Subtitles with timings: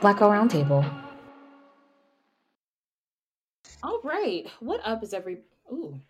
[0.00, 0.88] Black Girl Roundtable.
[3.82, 4.46] All right.
[4.60, 5.38] What up is every.
[5.72, 6.00] Ooh,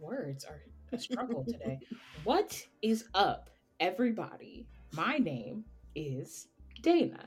[0.00, 0.60] words are
[0.92, 1.80] a struggle today.
[2.24, 3.50] what is up,
[3.80, 4.68] everybody?
[4.94, 5.64] My name
[5.96, 6.46] is
[6.82, 7.26] Dana.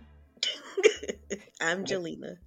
[1.61, 2.37] I'm Jalina.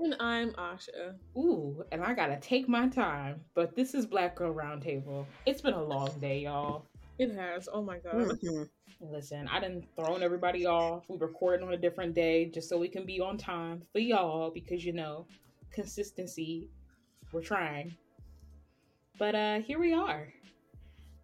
[0.00, 1.14] And I'm Asha.
[1.36, 5.26] Ooh, and I gotta take my time, but this is Black Girl Roundtable.
[5.44, 6.86] It's been a long day, y'all.
[7.18, 7.68] It has.
[7.72, 8.14] Oh my god.
[8.42, 8.68] Mhm.
[9.00, 11.08] Listen, I didn't thrown everybody off.
[11.08, 14.50] We recorded on a different day just so we can be on time for y'all
[14.50, 15.26] because you know,
[15.70, 16.68] consistency.
[17.32, 17.96] We're trying.
[19.18, 20.32] But uh here we are.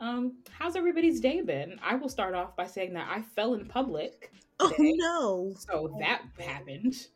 [0.01, 1.79] Um, how's everybody's day been?
[1.83, 4.33] I will start off by saying that I fell in public.
[4.61, 5.53] Oh no!
[5.59, 7.09] So that happened.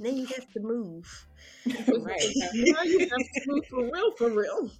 [0.00, 1.26] Now you have to move.
[1.66, 2.30] right.
[2.54, 4.70] now you have to move for real, for real.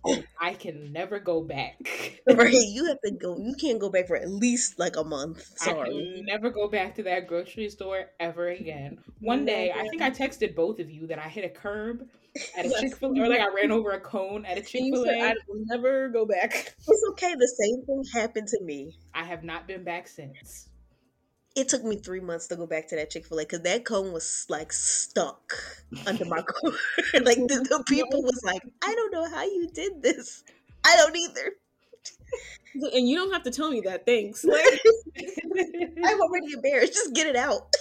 [0.40, 1.76] I can never go back.
[2.28, 3.36] Right, you have to go.
[3.38, 5.44] You can't go back for at least like a month.
[5.62, 5.90] I Sorry.
[5.90, 8.98] can never go back to that grocery store ever again.
[9.20, 12.06] One day, I think I texted both of you that I hit a curb
[12.56, 12.80] at a Yes.
[12.80, 15.20] Chick Fil A, or like I ran over a cone at a Chick-fil-A.
[15.20, 16.74] I will never go back.
[16.88, 17.34] It's okay.
[17.34, 18.92] The same thing happened to me.
[19.14, 20.67] I have not been back since.
[21.58, 23.84] It took me three months to go back to that Chick Fil A because that
[23.84, 25.54] cone was like stuck
[26.06, 26.70] under my car.
[27.14, 30.44] like the, the people was like, I don't know how you did this.
[30.84, 31.52] I don't either.
[32.94, 34.06] And you don't have to tell me that.
[34.06, 34.44] Thanks.
[34.44, 34.78] Like,
[36.04, 36.92] I'm already embarrassed.
[36.92, 37.74] Just get it out.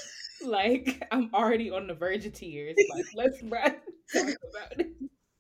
[0.44, 2.76] like I'm already on the verge of tears.
[2.96, 3.40] Like let's.
[3.42, 4.88] Talk about it.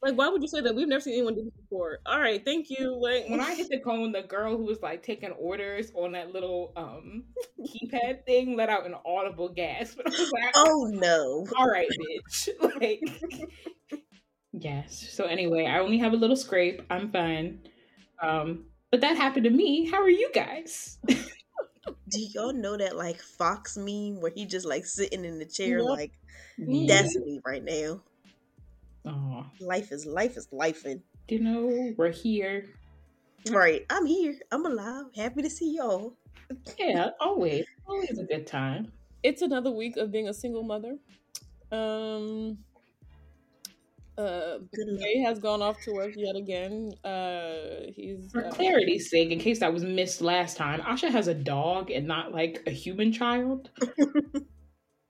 [0.02, 0.76] Like, why would you say that?
[0.76, 2.00] We've never seen anyone do this before.
[2.06, 2.96] All right, thank you.
[3.02, 6.32] Like, When I hit the cone, the girl who was like taking orders on that
[6.34, 7.24] little um
[7.60, 10.00] keypad thing let out an audible gasp.
[10.06, 11.46] I was like, Oh no.
[11.58, 12.50] all right, bitch.
[12.82, 13.02] Like,
[14.54, 15.08] yes.
[15.12, 16.82] So anyway, I only have a little scrape.
[16.90, 17.60] I'm fine.
[18.22, 19.90] Um, but that happened to me.
[19.90, 20.98] How are you guys?
[22.10, 25.80] Do y'all know that like Fox meme where he just like sitting in the chair
[25.80, 25.88] Yep.
[25.88, 26.12] like
[26.88, 28.02] that's me right now.
[29.08, 31.02] Oh, Life is life is lifing.
[31.30, 32.66] you know, we're here.
[33.50, 33.86] Right.
[33.90, 34.36] I'm here.
[34.52, 35.06] I'm alive.
[35.16, 36.14] Happy to see y'all.
[36.80, 38.92] Yeah, always, always a good time.
[39.24, 40.98] it's another week of being a single mother.
[41.72, 42.58] Um,
[44.18, 45.00] uh, Good.
[45.00, 46.94] Jay has gone off to work yet again.
[47.04, 51.28] Uh, he's For uh, clarity's sake, in case that was missed last time, Asha has
[51.28, 53.70] a dog and not like a human child.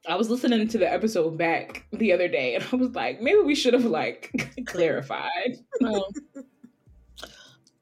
[0.07, 3.39] I was listening to the episode back the other day and I was like, maybe
[3.39, 4.31] we should have like
[4.65, 5.57] clarified.
[5.83, 6.43] Um,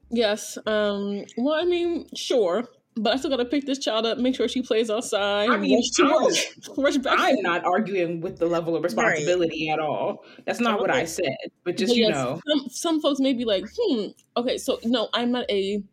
[0.09, 0.58] yes.
[0.66, 1.26] Um.
[1.38, 2.68] Well, I mean, sure,
[2.98, 5.50] but I still gotta pick this child up, make sure she plays outside.
[5.50, 7.20] I mean, rush rush back.
[7.20, 10.24] I'm not arguing with the level of responsibility at all.
[10.46, 11.36] That's not what I said.
[11.64, 14.80] But just But you yes, know, some, some folks may be like, hmm, okay, so
[14.86, 15.84] no, I'm not a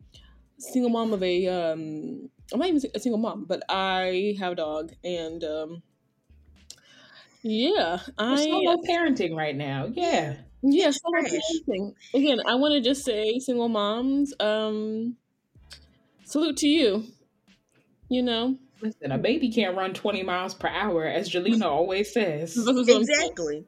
[0.57, 2.29] single mom of a um.
[2.51, 5.83] I'm not even a single mom, but I have a dog, and um.
[7.43, 9.89] Yeah, we're I solo parenting right now.
[9.93, 10.37] Yeah.
[10.61, 11.41] yeah, solo Trash.
[11.67, 11.93] parenting.
[12.13, 15.17] Again, I want to just say, single moms, um,
[16.25, 17.03] salute to you.
[18.09, 22.53] You know, Listen, a baby can't run 20 miles per hour, as Jalina always says.
[22.53, 23.01] That's what I'm saying.
[23.01, 23.65] Exactly.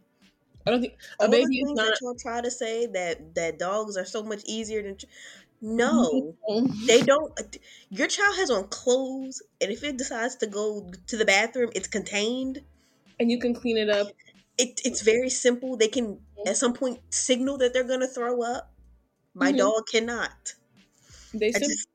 [0.68, 1.86] I don't think a All the baby is not.
[1.86, 5.06] that y'all try to say that that dogs are so much easier than ch-
[5.62, 6.36] no
[6.86, 7.58] they don't
[7.90, 11.88] your child has on clothes and if it decides to go to the bathroom it's
[11.88, 12.62] contained
[13.20, 14.08] And you can clean it up.
[14.58, 18.74] it, it's very simple they can at some point signal that they're gonna throw up
[19.34, 19.58] my Mhm.
[19.58, 20.56] dog cannot
[21.34, 21.88] They sim- just,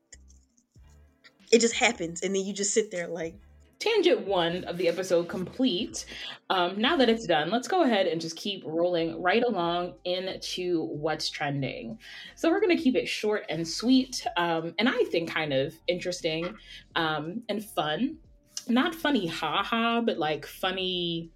[1.51, 3.35] it just happens and then you just sit there like
[3.79, 6.05] tangent one of the episode complete.
[6.51, 10.83] Um, now that it's done, let's go ahead and just keep rolling right along into
[10.85, 11.97] what's trending.
[12.35, 15.73] So we're going to keep it short and sweet, um, and I think kind of
[15.87, 16.59] interesting
[16.95, 18.19] um, and fun.
[18.67, 21.29] Not funny, haha, but like funny,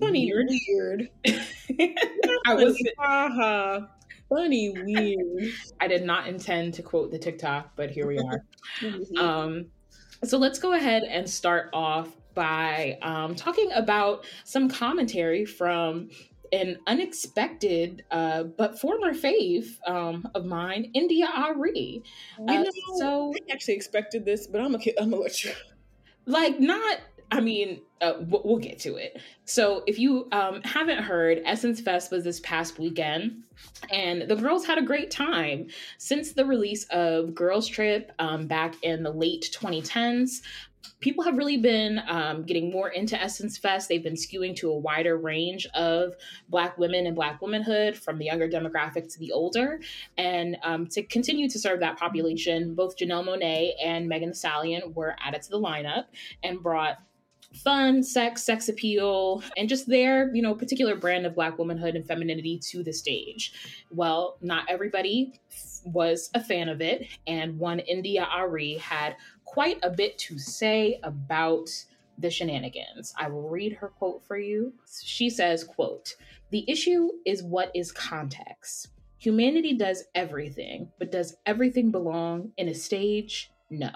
[0.00, 1.08] funny weird.
[1.28, 1.98] weird.
[2.46, 2.80] I was.
[2.98, 3.80] Haha.
[4.28, 5.52] Funny weird.
[5.80, 8.44] I did not intend to quote the TikTok, but here we are.
[8.80, 9.18] Mhm.
[9.18, 9.66] Um,
[10.24, 16.08] so let's go ahead and start off by um, talking about some commentary from
[16.52, 22.02] an unexpected uh, but former fave um, of mine, India Arie.
[22.38, 25.52] you Uh, know, so, I actually expected this, but I'm gonna I'm gonna let you.
[26.28, 26.98] Like, not.
[27.30, 29.20] I mean, uh, we'll get to it.
[29.44, 33.44] So, if you um, haven't heard, Essence Fest was this past weekend,
[33.90, 35.66] and the girls had a great time.
[35.98, 40.40] Since the release of Girls Trip um, back in the late 2010s,
[41.00, 43.88] people have really been um, getting more into Essence Fest.
[43.88, 46.14] They've been skewing to a wider range of
[46.48, 49.80] Black women and Black womanhood, from the younger demographic to the older.
[50.16, 54.92] And um, to continue to serve that population, both Janelle Monáe and Megan Thee Stallion
[54.94, 56.04] were added to the lineup
[56.42, 56.98] and brought
[57.54, 62.06] fun, sex, sex appeal, and just their, you know, particular brand of black womanhood and
[62.06, 63.52] femininity to the stage.
[63.90, 65.40] Well, not everybody
[65.84, 69.16] was a fan of it, and one India Arie had
[69.48, 71.68] quite a bit to say about
[72.18, 73.14] the shenanigans.
[73.16, 74.72] I will read her quote for you.
[75.02, 76.14] She says, quote,
[76.50, 78.88] "The issue is what is context.
[79.18, 83.50] Humanity does everything, but does everything belong in a stage?
[83.70, 83.90] No.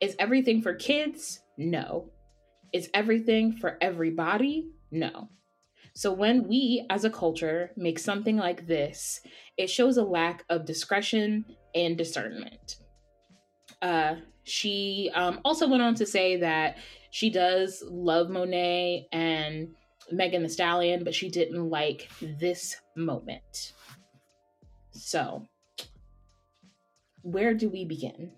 [0.00, 1.40] Is everything for kids?
[1.56, 2.10] No.
[2.72, 4.70] Is everything for everybody?
[4.90, 5.28] No.
[5.94, 9.20] So when we as a culture make something like this,
[9.56, 11.44] it shows a lack of discretion
[11.74, 12.76] and discernment.
[13.80, 14.16] Uh,
[14.46, 16.76] she um, also went on to say that
[17.10, 19.74] she does love Monáe and
[20.12, 23.72] Megan Thee Stallion, but she didn't like this moment.
[24.92, 25.46] So,
[27.22, 28.30] where do we begin?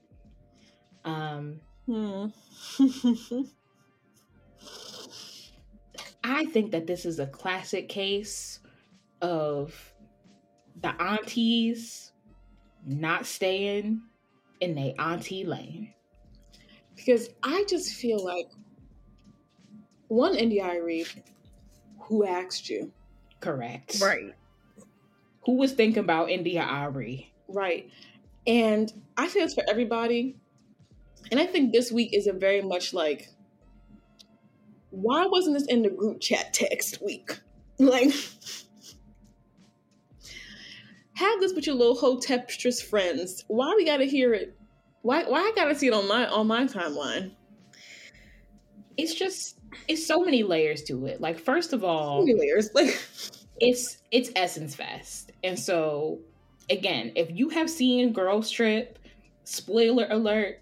[1.04, 2.28] Um, hmm.
[6.24, 8.60] I think that this is a classic case
[9.20, 9.92] of
[10.80, 12.12] the aunties
[12.86, 14.00] not staying
[14.60, 15.92] in their auntie lane.
[17.08, 18.50] Because I just feel like
[20.08, 21.06] one India Arie
[22.00, 22.92] who asked you.
[23.40, 23.98] Correct.
[23.98, 24.34] Right.
[25.46, 27.32] Who was thinking about India Arie?
[27.48, 27.88] Right.
[28.46, 30.36] And I feel it's for everybody.
[31.30, 33.30] And I think this week is a very much like,
[34.90, 37.30] why wasn't this in the group chat text week?
[37.80, 38.12] Like,
[41.14, 43.44] have this with your little hotepstress friends.
[43.46, 44.57] Why we gotta hear it?
[45.02, 47.32] Why why I gotta see it on my on my timeline?
[48.96, 51.20] It's just it's so many layers to it.
[51.20, 52.70] Like first of all, so many layers.
[52.74, 52.98] Like
[53.60, 56.20] it's it's Essence Fest, and so
[56.70, 58.98] again, if you have seen Girls Trip,
[59.44, 60.60] spoiler alert,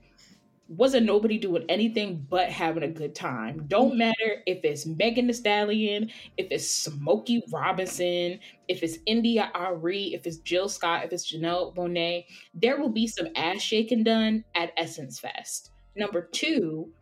[0.69, 3.65] wasn't nobody doing anything but having a good time.
[3.69, 3.99] Don't mm-hmm.
[3.99, 10.27] matter if it's Megan Thee Stallion, if it's Smokey Robinson, if it's India Arie, if
[10.27, 12.25] it's Jill Scott, if it's Janelle Monáe,
[12.55, 15.71] there will be some ass shaking done at Essence Fest.
[15.95, 16.93] Number two,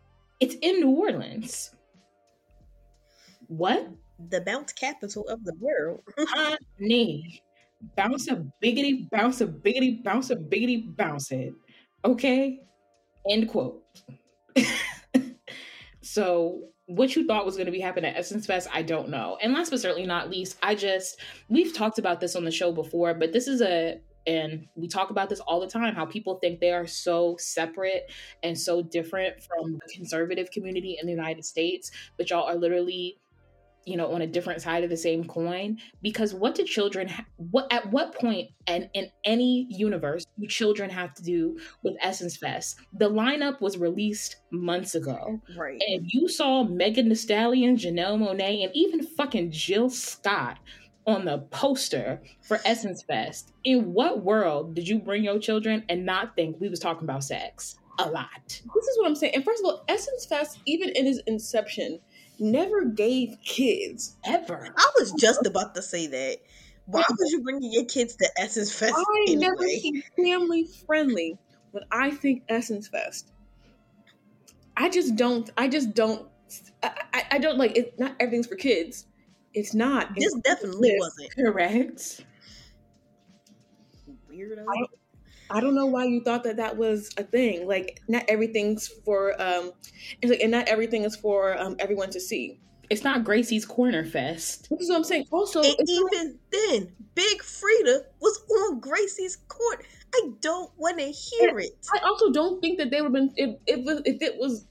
[0.40, 1.74] it's in New Orleans.
[3.46, 3.88] What?
[4.28, 6.02] The bounce capital of the world.
[6.18, 7.42] Honey,
[7.96, 11.54] bounce a biggity, bounce a biggity, bounce a biggity, bounce it.
[12.04, 12.60] Okay?
[13.28, 13.82] End quote.
[16.02, 19.38] so what you thought was going to be happening at Essence Fest, I don't know.
[19.40, 21.18] And last but certainly not least, I just
[21.48, 25.10] we've talked about this on the show before, but this is a and we talk
[25.10, 28.10] about this all the time how people think they are so separate
[28.42, 33.18] and so different from the conservative community in the United States, but y'all are literally
[33.86, 37.24] you know on a different side of the same coin because what do children ha-
[37.36, 42.36] what at what point and in any universe do children have to do with essence
[42.36, 42.78] fest?
[42.92, 45.40] The lineup was released months ago.
[45.56, 45.80] Right.
[45.86, 50.58] And you saw megan Thee Stallion, janelle monáe and even fucking jill scott
[51.06, 53.52] on the poster for essence fest.
[53.64, 57.24] In what world did you bring your children and not think we was talking about
[57.24, 57.76] sex?
[57.98, 58.28] A lot.
[58.48, 59.34] This is what i'm saying.
[59.34, 62.00] And first of all essence fest even in its inception
[62.38, 64.68] never gave kids ever.
[64.76, 66.38] I was just about to say that.
[66.86, 68.94] Why was you bringing your kids to Essence Fest?
[68.94, 69.40] I anyway?
[69.40, 71.38] never see family friendly
[71.70, 73.32] when I think Essence Fest.
[74.76, 75.50] I just don't.
[75.56, 76.28] I just don't.
[76.82, 77.98] I, I don't like it.
[77.98, 79.06] Not everything's for kids.
[79.54, 80.14] It's not.
[80.16, 82.24] This definitely wasn't correct.
[84.30, 84.64] Weirdo.
[84.68, 84.86] I
[85.60, 87.66] don't know why you thought that that was a thing.
[87.66, 89.72] Like, not everything's for, um,
[90.22, 92.60] it's like, and not everything is for um, everyone to see.
[92.90, 94.68] It's not Gracie's Corner Fest.
[94.70, 95.26] This is what I'm saying.
[95.30, 99.86] Also, and even like, then, Big Freedia was on Gracie's Court.
[100.14, 101.72] I don't want to hear it.
[101.94, 104.66] I also don't think that they would have been if if, if it was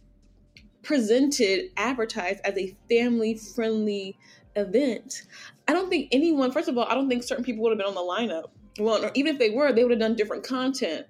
[0.84, 4.18] presented, advertised as a family friendly
[4.56, 5.24] event.
[5.68, 6.52] I don't think anyone.
[6.52, 8.50] First of all, I don't think certain people would have been on the lineup
[8.80, 11.06] well, even if they were, they would have done different content.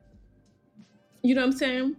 [1.22, 1.96] You know what I'm saying?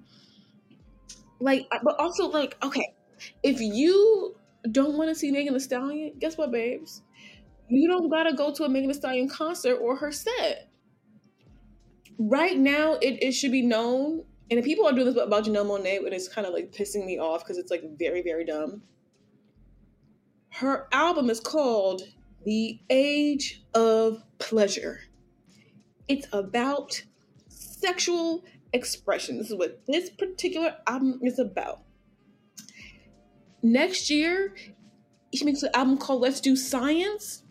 [1.41, 2.95] Like, but also like, okay,
[3.43, 4.37] if you
[4.71, 7.03] don't want to see Megan Thee Stallion, guess what, babes?
[7.69, 10.69] You don't gotta go to a Megan Thee Stallion concert or her set.
[12.19, 15.99] Right now, it, it should be known, and people are doing this about Janelle Monáe,
[16.05, 18.83] and it's kind of like pissing me off because it's like very, very dumb.
[20.51, 22.03] Her album is called
[22.45, 25.01] The Age of Pleasure.
[26.09, 27.03] It's about
[27.49, 29.39] sexual expression.
[29.39, 31.81] This is what this particular album is about.
[33.63, 34.55] Next year,
[35.35, 37.43] she makes an album called Let's Do Science.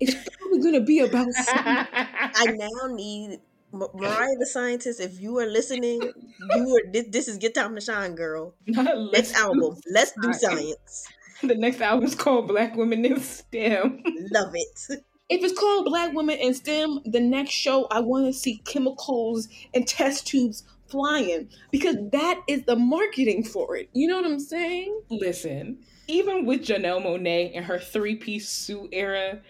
[0.00, 3.40] It's probably going to be about I now need
[3.72, 7.74] Ma- Mariah the scientist, if you are listening, you are this, this is get time
[7.74, 8.54] to shine, girl.
[8.66, 10.40] Next album, let's do Science.
[10.60, 11.06] science.
[11.42, 14.02] The next album is called Black Women in STEM.
[14.32, 15.04] Love it.
[15.30, 19.48] If it's called Black Women in STEM, the next show I want to see chemicals
[19.72, 23.88] and test tubes flying because that is the marketing for it.
[23.94, 25.00] You know what I'm saying?
[25.08, 25.78] Listen,
[26.08, 29.40] even with Janelle Monáe in her three piece suit era,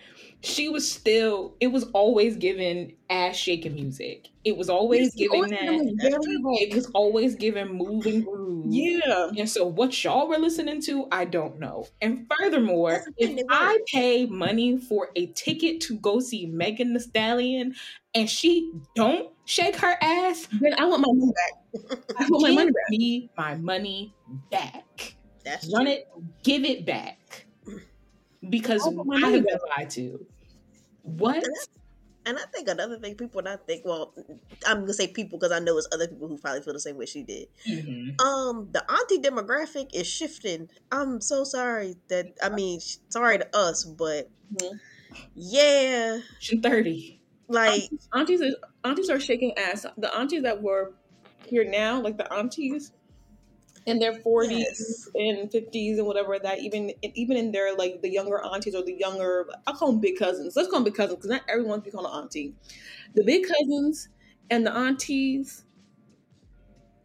[0.44, 4.28] she was still, it was always given ass shaking music.
[4.44, 5.96] It was always giving Always that.
[6.60, 8.74] It was always giving moving grooves.
[8.74, 9.30] yeah.
[9.36, 11.86] And so, what y'all were listening to, I don't know.
[12.02, 16.46] And furthermore, That's the thing, if I pay money for a ticket to go see
[16.46, 17.74] Megan Thee Stallion,
[18.14, 21.98] and she don't shake her ass, Then I want my money back.
[22.18, 22.90] I want my money back.
[22.90, 24.14] me my money
[24.50, 25.16] back.
[25.44, 25.86] That's Run true.
[25.86, 26.04] it,
[26.42, 27.46] give it back,
[28.48, 28.90] because I
[29.26, 30.26] I have been lied to.
[31.04, 31.44] What?
[32.26, 33.84] And I think another thing people not think.
[33.84, 34.14] Well,
[34.66, 36.96] I'm gonna say people because I know it's other people who probably feel the same
[36.96, 37.48] way she did.
[37.68, 38.18] Mhm.
[38.20, 40.70] Um, the auntie demographic is shifting.
[40.90, 42.80] I'm so sorry that I mean,
[43.10, 44.80] sorry to us, but Mhm.
[45.34, 47.20] yeah, She's thirty.
[47.48, 49.84] like Aunties, is, aunties are shaking ass.
[49.98, 50.94] The aunties that were
[51.46, 52.92] here now, like the aunties
[53.86, 55.10] in their 40s Yes.
[55.14, 58.94] and 50s and whatever that even even in their like the younger aunties or the
[58.94, 60.56] younger I'll call them big cousins.
[60.56, 62.54] Let's call them big cousins because not everyone's be called an auntie.
[63.14, 64.08] The big cousins
[64.50, 65.64] and the aunties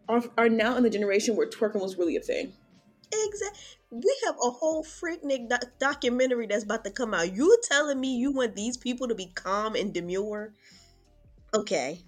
[0.07, 2.53] are, are now in the generation where twerking was really a thing.
[3.12, 3.59] exactly
[3.91, 7.33] We have a whole Freaknik doc- documentary that's about to come out.
[7.36, 10.53] You telling me you want these people to be calm and demure?
[11.53, 12.05] Okay,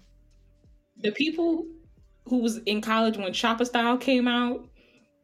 [0.96, 1.66] The people
[2.28, 4.64] who was in college when Choppa Style came out,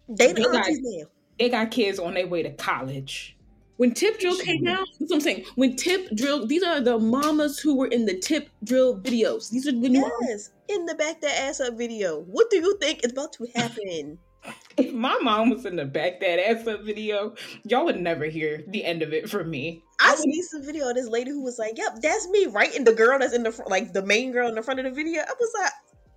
[0.09, 1.07] they the You guys- aunties now.
[1.38, 3.35] they got kids on their way to college.
[3.76, 5.45] When Tip Drill came out, that's what I'm saying.
[5.55, 9.50] When Tip Drill, these are the mamas who were in the Tip Drill videos.
[9.50, 12.23] These are the new Yes, in the back that ass up video.
[12.23, 14.19] What do you think is about to happen?
[14.78, 18.64] If my mom was in the back that ass up video, y'all would never hear
[18.69, 19.83] the end of it from me.
[20.00, 22.73] I seen some video of this lady who was like, "Yep, that's me," right?
[22.75, 24.85] And the girl that's in the front, like the main girl in the front of
[24.87, 25.21] the video.
[25.23, 25.73] I was like,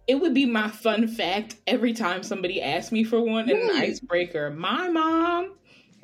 [0.08, 3.70] It would be my fun fact every time somebody asked me for one and an
[3.77, 4.50] icebreaker.
[4.50, 5.55] My mom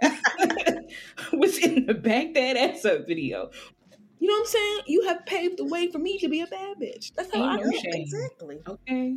[1.33, 3.49] was in the back that ass up video.
[4.19, 4.79] You know what I'm saying?
[4.87, 7.11] You have paved the way for me to be a bad bitch.
[7.15, 7.79] That's how I Ain't no know.
[7.79, 8.03] shame.
[8.03, 8.59] exactly.
[8.67, 9.15] Okay.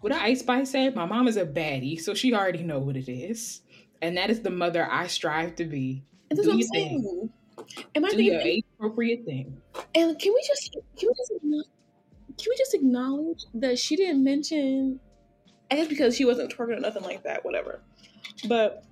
[0.00, 0.94] What did Ice Spice said?
[0.94, 3.62] My mom is a baddie, so she already know what it is.
[4.02, 6.04] And that is the mother I strive to be.
[6.30, 7.02] And that's Do what I'm your thing.
[7.02, 7.30] saying.
[7.94, 9.62] Am I Do your age appropriate thing.
[9.94, 11.32] And can we just can we just
[12.38, 15.00] can we just acknowledge that she didn't mention?
[15.70, 17.80] I guess because she wasn't twerking or nothing like that, whatever.
[18.48, 18.84] But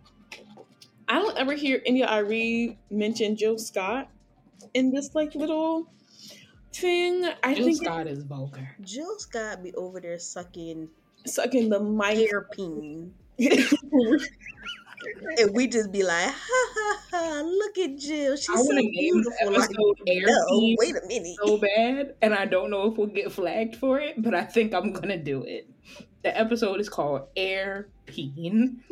[1.08, 4.08] I don't ever hear India Arie mention Jill Scott
[4.74, 5.92] in this like little
[6.72, 7.28] thing.
[7.42, 8.76] I Jill think Scott is vulgar.
[8.80, 10.88] Jill Scott be over there sucking
[11.26, 12.30] sucking the mic.
[12.30, 13.12] hairpin,
[15.38, 16.34] and we just be like, "Ha
[16.74, 17.42] ha ha!
[17.44, 18.36] Look at Jill.
[18.36, 21.36] She's I so want to name the beautiful." Like, episode Air no, wait a minute.
[21.44, 24.74] so bad, and I don't know if we'll get flagged for it, but I think
[24.74, 25.68] I'm gonna do it.
[26.22, 28.80] The episode is called Air Peen.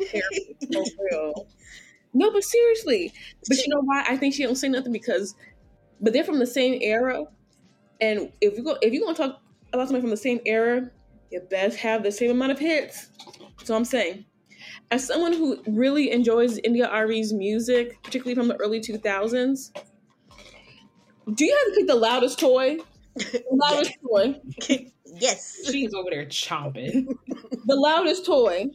[0.71, 1.47] For real.
[2.13, 3.13] No, but seriously.
[3.47, 4.03] But you know why?
[4.07, 5.35] I think she don't say nothing because,
[6.01, 7.23] but they're from the same era,
[8.01, 9.41] and if you go, if you're gonna talk
[9.71, 10.91] about somebody from the same era,
[11.31, 13.07] you best have the same amount of hits.
[13.63, 14.25] So I'm saying,
[14.91, 19.71] as someone who really enjoys India Arie's music, particularly from the early 2000s,
[21.33, 22.77] do you have to pick the loudest toy?
[23.15, 24.35] The loudest toy.
[25.05, 25.59] yes.
[25.71, 27.07] She's over there chomping.
[27.65, 28.67] The loudest toy.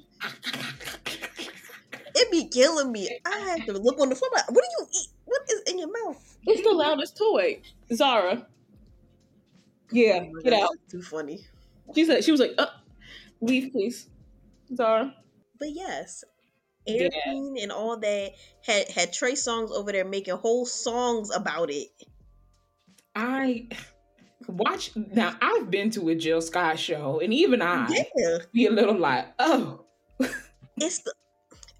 [2.14, 3.10] It be killing me.
[3.26, 4.30] I have to look on the floor.
[4.32, 5.08] What do you eat?
[5.26, 6.38] What is in your mouth?
[6.46, 7.60] It's the loudest toy.
[7.92, 8.46] Zara.
[9.90, 10.70] Yeah, Oh get God, out.
[10.90, 11.44] Too funny.
[11.94, 12.66] She said she was like, uh,
[13.40, 14.08] leave, please.
[14.74, 15.14] Zara.
[15.58, 16.24] But yes,
[16.86, 17.08] Yeah.
[17.26, 18.32] Airplane and all that
[18.64, 21.88] had had Trey Songz over there making whole songs about it.
[23.14, 23.68] I
[24.46, 25.36] watch now.
[25.40, 29.26] I've been to a Jill Scott show, and even I Yeah, be a little like,
[29.38, 29.84] oh,
[30.76, 31.12] it's the.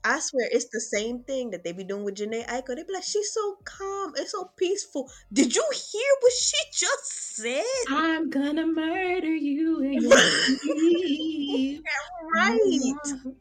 [0.07, 2.77] I swear it's the same thing that they be doing with Jhené Aiko.
[2.77, 5.11] They be like, she's so calm, it's so peaceful.
[5.33, 7.65] Did you hear what she just said?
[7.89, 11.83] I'm gonna murder you in your sleep.
[12.35, 12.93] Right.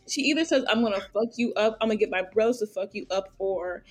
[0.08, 2.90] She either says, I'm gonna fuck you up, I'm gonna get my bros to fuck
[2.94, 3.84] you up, or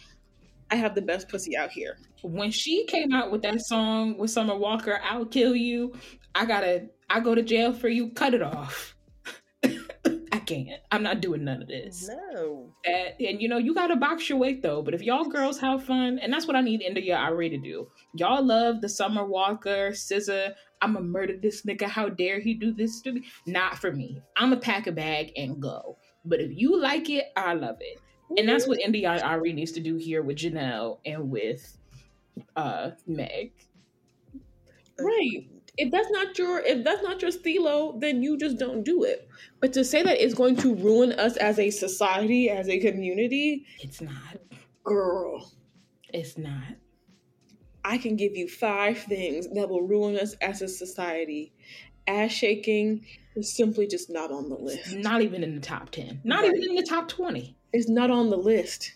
[0.71, 1.99] I have the best pussy out here.
[2.23, 5.95] When she came out with that song with Summer Walker, "I'll Kill You,"
[6.35, 8.11] I gotta, I go to jail for you.
[8.11, 8.94] Cut it off.
[10.45, 10.81] I can't.
[10.91, 12.09] I'm not doing none of this.
[12.09, 12.71] No.
[12.85, 14.83] That, and you know, you gotta box your weight though.
[14.83, 17.89] But if y'all girls have fun, and that's what I need India Arie to do.
[18.15, 20.53] Y'all love the Summer Walker, SZA.
[20.83, 21.85] I'ma murder this nigga.
[21.87, 23.25] How dare he do this to me?
[23.47, 24.21] Not for me.
[24.37, 25.97] I'ma pack a bag and go.
[26.27, 27.99] But if you like it, I love it.
[28.39, 31.79] And that's what India Arie needs to do here with Janelle and with
[32.55, 33.53] uh Meg.
[34.99, 35.49] Right.
[35.77, 39.29] If that's not your if that's not your stilo, then you just don't do it.
[39.61, 43.67] But to say that it's going to ruin us as a society, as a community,
[43.81, 44.39] It's not.
[44.85, 45.53] girl,
[46.13, 46.77] It's not.
[47.85, 51.53] I can give you five things that will ruin us as a society.
[52.07, 53.05] Ass shaking
[53.35, 54.95] is simply just not on the It's list.
[54.95, 56.21] not even in the top 10.
[56.25, 56.55] Not Right.
[56.55, 57.57] even in the top 20.
[57.73, 58.93] It's not on the list.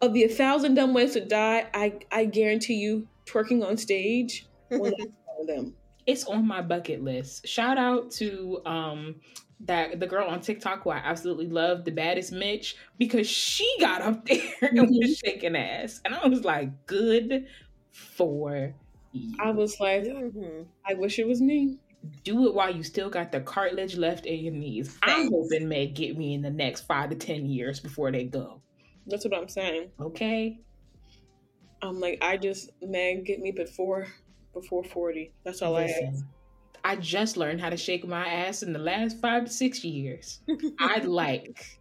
[0.00, 4.46] Of the a thousand dumb ways to die, I I guarantee you, twerking on stage
[4.76, 5.76] will not be one of them.
[6.06, 7.46] It's on my bucket list.
[7.46, 9.20] Shout out to um
[9.60, 14.02] that the girl on TikTok who I absolutely love, the baddest Mitch, because she got
[14.02, 16.00] up there and was shaking ass.
[16.04, 17.46] And I was like, good
[17.92, 18.74] for
[19.12, 19.36] you.
[19.40, 20.66] I was like, Mhm.
[20.86, 21.78] I wish it was me.
[22.24, 24.98] do it while you still got the cartilage left in your knees.
[25.02, 28.60] I'm hoping Meg get me in the next five to ten years before they go.
[29.06, 29.90] That's what I'm saying.
[30.00, 30.58] Okay.
[31.82, 34.06] I'm like, I just Meg get me before
[34.54, 35.34] before forty.
[35.44, 36.24] That's all I ask.
[36.84, 40.40] I just learned how to shake my ass in the last five to six years.
[40.80, 41.80] I'd like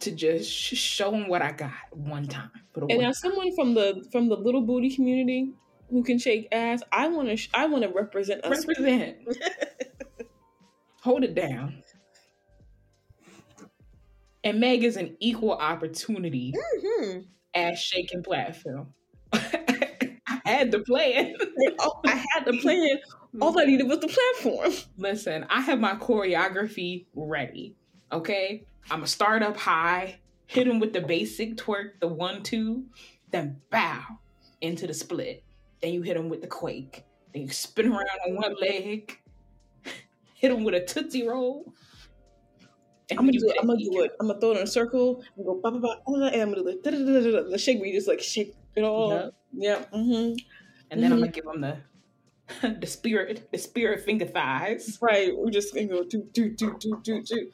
[0.00, 2.50] to just show them what I got one time.
[2.72, 5.52] For And one as someone from the from the little booty community
[5.90, 8.66] who can shake ass, I want to sh- I want to represent us.
[8.66, 9.18] represent,
[11.02, 11.82] hold it down.
[14.42, 17.26] And Meg is an equal opportunity Mhm.
[17.54, 18.94] ass shaking platform.
[20.50, 21.76] I had play it.
[21.80, 22.98] oh, I had the plan.
[23.40, 24.72] All I needed was the platform.
[24.98, 27.76] Listen, I have my choreography ready.
[28.12, 32.84] Okay, I'm gonna start up high, hit him with the basic twerk, the one two,
[33.30, 34.02] then bow
[34.60, 35.44] into the split.
[35.80, 37.04] Then you hit him with the quake.
[37.32, 39.16] Then you spin around on one leg,
[40.34, 41.72] hit him with a tootsie roll.
[43.12, 43.56] I'm gonna do it.
[43.60, 44.12] I'm gonna do it.
[44.20, 46.52] I'm gonna throw it in a circle and go ba ba, oh, and ah, I'm
[46.52, 49.10] gonna do the the shake where you just like shake it all.
[49.10, 49.34] Yup.
[49.52, 49.84] Yeah.
[49.92, 50.36] Mm-hmm.
[50.90, 51.76] And then I'm gonna give them the
[52.80, 54.98] the spirit, the spirit finger thighs.
[55.00, 55.36] Right.
[55.36, 57.50] We're just gonna go do do do do do do.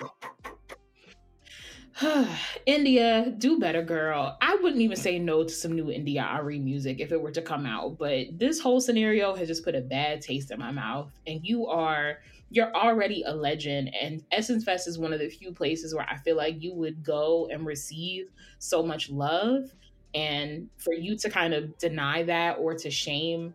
[2.66, 4.36] India, do better, girl.
[4.42, 7.40] I wouldn't even say no to some new India Arie music if it were to
[7.40, 11.10] come out, but this whole scenario has just put a bad taste in my mouth.
[11.26, 12.18] And you are,
[12.50, 13.94] you're already a legend.
[13.98, 17.02] And Essence Fest is one of the few places where I feel like you would
[17.02, 19.74] go and receive so much love.
[20.16, 23.54] And for you to kind of deny that or to shame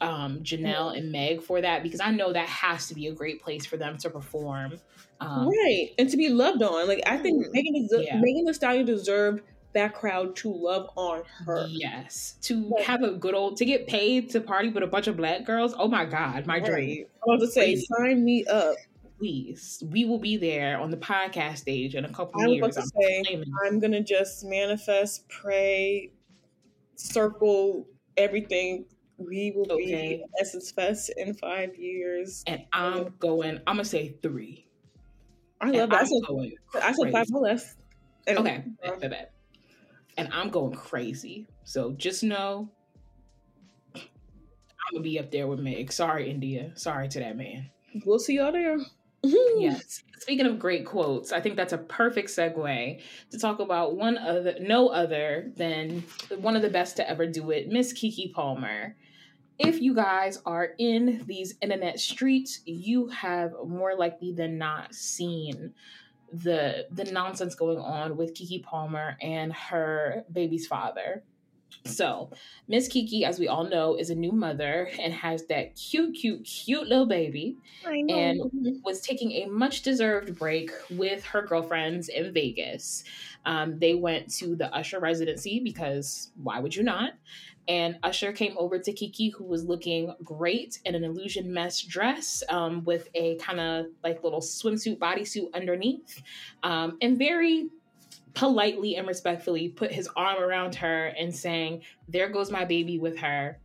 [0.00, 3.42] um, Janelle and Meg for that, because I know that has to be a great
[3.42, 4.74] place for them to perform.
[5.20, 5.90] Um, right.
[5.98, 6.86] And to be loved on.
[6.86, 7.52] Like I think Mm.
[7.52, 8.20] Megan deser- Yeah.
[8.20, 9.42] Megan Thee Stallion deserved
[9.72, 11.66] that crowd to love on her.
[11.68, 12.84] Yes, to Right.
[12.84, 15.74] have a good old to get paid to party with a bunch of black girls.
[15.78, 17.06] Oh my god, my dream!
[17.22, 18.76] I was to say, sign me up.
[19.18, 22.76] Please, we will be there on the podcast stage in a couple I years.
[22.76, 23.42] I'm say.
[23.66, 26.12] I'm gonna just manifest, pray,
[26.96, 27.86] circle
[28.18, 28.84] everything.
[29.18, 29.86] We will Okay.
[30.18, 32.44] be at Essence Fest in five years.
[32.46, 33.56] and I'm going.
[33.66, 34.66] I'm gonna say three.
[35.62, 36.02] I And love that.
[36.02, 37.76] I said, going I said five or less.
[38.26, 39.32] And- Okay, bet, bet, bet.
[40.18, 41.46] and I'm going crazy.
[41.64, 42.68] So just know,
[43.94, 44.02] I'm
[44.92, 45.90] gonna be up there with Meg.
[45.90, 46.72] Sorry, India.
[46.74, 47.70] Sorry to that man.
[48.04, 48.76] We'll see y'all there.
[49.26, 49.60] Mm-hmm.
[49.60, 50.02] Yes.
[50.18, 54.54] Speaking of great quotes, I think that's a perfect segue to talk about one other,
[54.60, 56.04] no other than
[56.38, 58.96] one of the best to ever do it, Miss Keke Palmer.
[59.58, 65.72] If you guys are in these internet streets, you have more likely than not seen
[66.32, 71.22] the the nonsense going on with Keke Palmer and her baby's father.
[71.84, 72.30] So,
[72.68, 76.44] Miss Keke, as we all know, is a new mother and has that cute, cute,
[76.44, 78.18] cute little baby I know.
[78.18, 83.04] And- was taking a much deserved break with her girlfriends in Vegas.
[83.44, 87.12] Um, they went to the Usher residency because why would you not?
[87.68, 92.44] And Usher came over to Keke, who was looking great in an illusion mesh dress
[92.48, 96.22] um, with a kind of like little swimsuit bodysuit underneath,
[96.62, 97.68] um, and very
[98.36, 103.18] politely and respectfully put his arm around her and saying, There goes my baby with
[103.18, 103.58] her.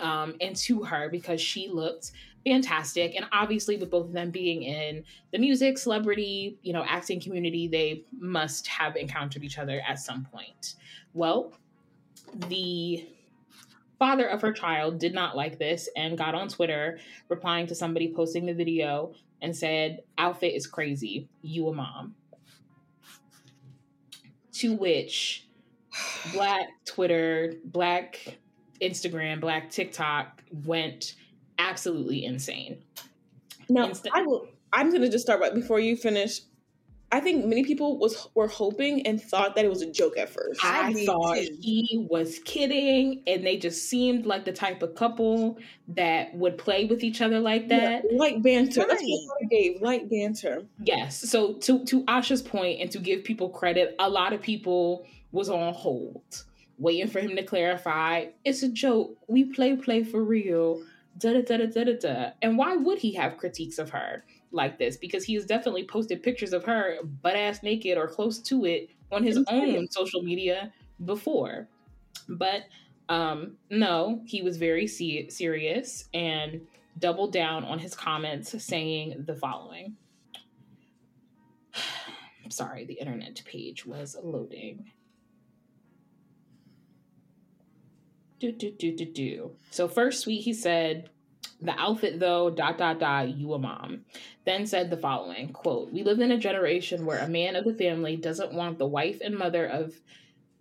[0.00, 2.12] Um, and to her because she looked
[2.46, 3.14] fantastic.
[3.14, 7.68] And obviously, with both of them being in the music, celebrity, you know, acting community,
[7.68, 10.76] they must have encountered each other at some point.
[11.12, 11.52] Well,
[12.48, 13.06] the
[13.98, 16.98] father of her child did not like this and got on Twitter
[17.28, 21.28] replying to somebody posting the video and said, Outfit is crazy.
[21.42, 22.14] You a mom.
[24.60, 25.46] To which
[26.32, 28.38] Black Twitter, Black
[28.80, 31.14] Instagram, Black TikTok went
[31.58, 32.82] absolutely insane.
[33.68, 34.48] Now, Insta- I will.
[34.72, 36.40] I'm gonna just start right before you finish.
[37.12, 40.28] I think many people was were hoping and thought that it was a joke at
[40.28, 40.64] first.
[40.64, 41.56] I I thought too.
[41.60, 46.86] he was kidding, and they just seemed like the type of couple that would play
[46.86, 48.02] with each other like that.
[48.10, 48.84] Yeah, light banter.
[48.88, 49.80] That's what I gave.
[49.80, 50.64] Light banter.
[50.82, 51.20] Yes.
[51.30, 55.48] So to to Asha's point, and to give people credit, a lot of people was
[55.48, 56.44] on hold,
[56.76, 58.26] waiting for him to clarify.
[58.44, 59.16] It's a joke.
[59.28, 60.82] We play play for real.
[61.18, 61.92] Da da da da da da.
[61.94, 62.30] da.
[62.42, 64.24] And why would he have critiques of her
[64.56, 64.96] like this?
[64.96, 68.90] Because he has definitely posted pictures of her butt ass naked or close to it
[69.12, 70.72] on his own social media
[71.04, 71.68] before.
[72.28, 72.62] But
[73.08, 76.60] um no, he was very se- serious and
[76.98, 79.96] doubled down on his comments, saying the following.
[82.48, 84.90] Sorry, the internet page was loading.
[88.38, 89.56] Do do do do do.
[89.70, 91.10] So first tweet he said,
[91.60, 94.04] "The outfit though dot dot dot you a mom."
[94.44, 97.74] Then said the following quote: "We live in a generation where a man of the
[97.74, 100.00] family doesn't want the wife and mother of."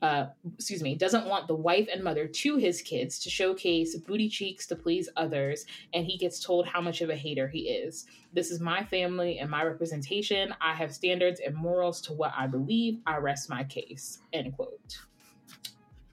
[0.02, 4.30] Uh, excuse me, doesn't want the wife and mother to his kids to showcase booty
[4.30, 8.06] cheeks to please others, and he gets told how much of a hater he is.
[8.32, 10.54] This is my family and my representation.
[10.62, 13.00] I have standards and morals to what I believe.
[13.08, 14.20] I rest my case.
[14.32, 15.00] End quote.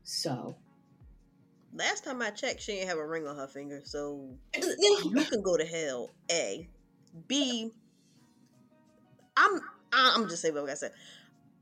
[0.05, 0.57] So,
[1.74, 5.42] Last time I checked, she didn't have a ring on her finger, so you can
[5.42, 6.11] go to hell.
[6.30, 6.68] A,
[7.28, 7.70] B.
[9.37, 9.61] I'm
[9.92, 10.92] I'm just saying what I said.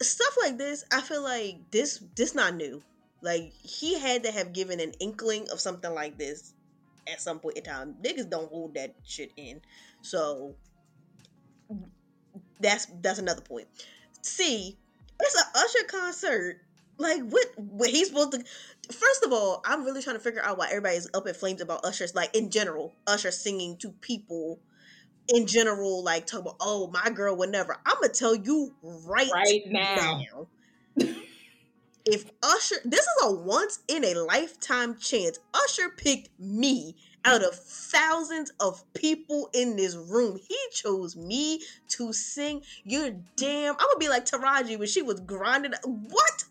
[0.02, 2.82] Stuff like this, I feel like this this not new.
[3.22, 6.54] Like he had to have given an inkling of something like this
[7.10, 7.96] at some point in time.
[8.02, 9.60] Niggas don't hold that shit in.
[10.02, 10.54] So
[12.60, 13.68] that's that's another point.
[14.22, 14.76] C,
[15.20, 16.60] it's a Usher concert.
[16.98, 18.44] Like what what he's supposed to
[18.92, 21.85] First of all, I'm really trying to figure out why everybody's up in flames about
[21.85, 24.61] Usher's like in general, Usher singing to people
[25.29, 27.76] in general, like talk about, oh my girl would never.
[27.87, 30.22] I'ma tell you right, right now,
[30.96, 31.14] now.
[32.05, 35.38] if Usher this is a once in a lifetime chance.
[35.55, 40.38] Usher picked me out of thousands of people in this room.
[40.48, 42.62] He chose me to sing.
[42.85, 43.74] You're damn.
[43.74, 45.72] I'm gonna be like Taraji when she was grinding.
[45.85, 46.44] What?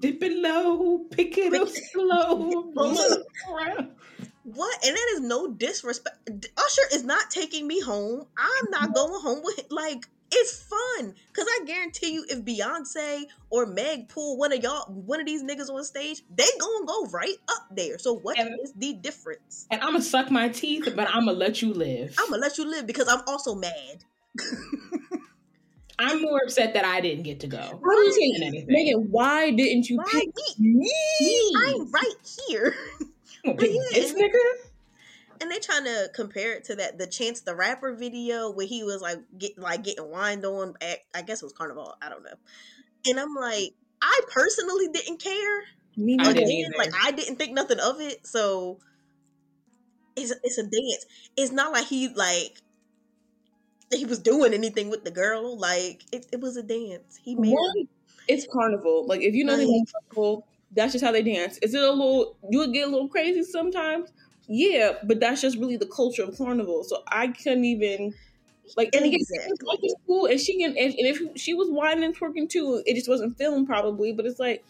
[0.00, 2.72] Dip it low, pick it up slow.
[3.50, 3.90] Around.
[4.44, 4.86] What?
[4.86, 6.46] And that is no disrespect.
[6.56, 8.26] Usher is not taking me home.
[8.36, 13.66] I'm not going home with like it's fun because I guarantee you, if Beyonce or
[13.66, 17.36] Meg pull one of y'all, one of these niggas on stage, they gonna go right
[17.48, 17.98] up there.
[17.98, 19.66] So what is And- the difference?
[19.70, 22.14] And I'm gonna suck my teeth, but I'm gonna let you live.
[22.18, 24.04] I'm gonna let you live because I'm also mad.
[25.98, 27.58] I'm more upset that I didn't get to go.
[27.58, 28.66] How do you than think, anything.
[28.68, 29.08] Megan?
[29.10, 30.74] Why didn't you Why pick me?
[31.20, 31.52] me?
[31.56, 32.14] I'm right
[32.48, 32.74] here.
[33.44, 34.38] You yeah, this and- nigga?
[35.40, 38.82] And they trying to compare it to that the Chance the Rapper video where he
[38.82, 42.24] was like get like getting whined on at I guess it was Carnival, I don't
[42.24, 42.34] know.
[43.06, 45.62] And I'm like, I personally didn't care.
[45.96, 46.40] Me I neither.
[46.40, 48.26] didn't like I didn't think nothing of it.
[48.26, 48.80] So
[50.16, 51.06] it's it's a dance.
[51.36, 52.60] It's not like he like
[53.92, 55.58] he was doing anything with the girl.
[55.58, 57.16] Like it, it was a dance.
[57.16, 57.88] He made One,
[58.28, 59.06] it's carnival.
[59.06, 61.58] Like if you know anything carnival, that's just how they dance.
[61.58, 62.36] Is it a little?
[62.50, 64.12] You would get a little crazy sometimes.
[64.48, 66.84] Yeah, but that's just really the culture of carnival.
[66.84, 68.14] So I couldn't even
[68.76, 68.90] like.
[68.94, 69.56] And again, Exactly.
[69.62, 70.70] like cool, and she can.
[70.76, 74.12] And, and if she was whining and twerking too, it just wasn't filmed probably.
[74.12, 74.64] But it's like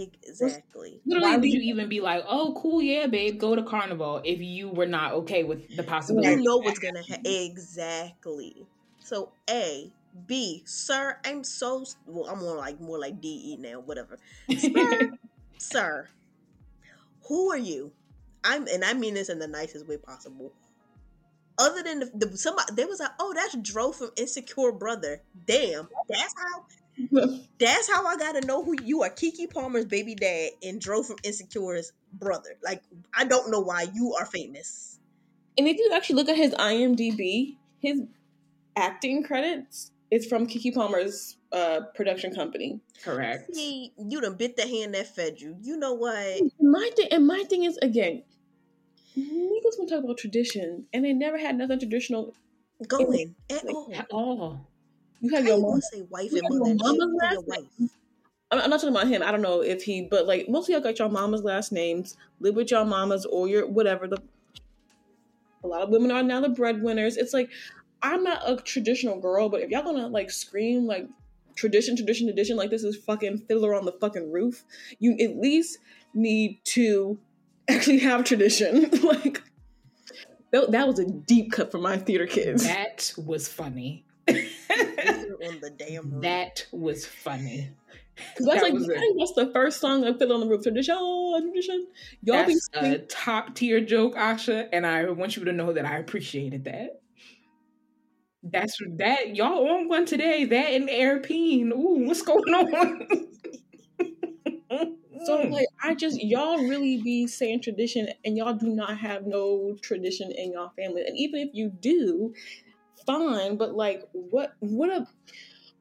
[0.00, 1.00] exactly.
[1.04, 4.40] Why literally would you even be like, "Oh, cool, yeah, babe, go to Carnival" if
[4.40, 6.36] you were not okay with the possibility?
[6.36, 7.22] You know what's gonna happen.
[7.26, 8.66] Exactly.
[9.00, 9.92] So A,
[10.26, 12.28] B, sir, I'm so well.
[12.28, 13.80] I'm more like more like D E now.
[13.80, 14.18] Whatever,
[14.56, 15.10] sir,
[15.58, 16.08] sir.
[17.28, 17.92] Who are you?
[18.44, 20.52] I'm, and I mean this in the nicest way possible.
[21.58, 25.22] Other than the, the somebody, they was like, oh, that's Dro from Insecure Brother.
[25.46, 26.64] Damn, that's how.
[27.58, 29.10] That's how I gotta know who you are.
[29.10, 32.56] Keke Palmer's baby dad and Dro from Insecure's brother.
[32.62, 32.82] Like,
[33.14, 34.98] I don't know why you are famous.
[35.58, 38.02] And if you actually look at his IMDb, his
[38.76, 42.80] acting credits is from Keke Palmer's uh, production company.
[43.02, 43.54] Correct.
[43.54, 45.56] See, you done bit the hand that fed you.
[45.60, 46.40] You know what?
[46.60, 48.22] My thing and my thing is again,
[49.16, 52.34] niggas want to talk about tradition, and they never had nothing traditional.
[52.88, 53.90] Going at all.
[53.94, 54.68] At all.
[55.22, 55.80] You How have you your gonna mom.
[55.80, 56.74] say wife you and have your mother?
[56.74, 57.66] mama's Your last wife.
[58.50, 59.22] I'm I'm not talking about him.
[59.22, 62.16] I don't know if he, but like most of y'all got your mama's last names,
[62.40, 64.08] live with your mamas or your whatever.
[64.08, 64.18] The
[65.64, 67.16] A lot of women are now the breadwinners.
[67.16, 67.50] It's like
[68.02, 71.08] I'm not a traditional girl, but if y'all gonna like scream like
[71.54, 74.64] tradition, tradition, tradition, like this is fucking fiddler on the fucking roof,
[74.98, 75.78] you at least
[76.14, 77.18] need to
[77.68, 78.90] actually have tradition.
[79.02, 79.42] like
[80.50, 82.64] that, that was a deep cut for my theater kids.
[82.64, 84.04] That was funny.
[85.46, 86.22] on the damn roof.
[86.22, 87.70] that was funny.
[88.14, 88.98] Because that's That like was I it.
[88.98, 90.96] think that's the first song I Fiddler on the Roof tradition.
[91.40, 91.86] Tradition.
[92.22, 95.96] Y'all be a top tier joke, Asha, and I want you to know that I
[95.96, 97.00] appreciated that.
[98.42, 100.44] That's that y'all on one today.
[100.44, 101.72] That and Airpeen.
[101.72, 103.28] Ooh, what's going on?
[105.24, 105.50] So mm.
[105.50, 110.32] like I just y'all really be saying tradition and y'all do not have no tradition
[110.32, 111.04] in y'all family.
[111.06, 112.34] And even if you do,
[113.02, 115.06] fine, but like what what a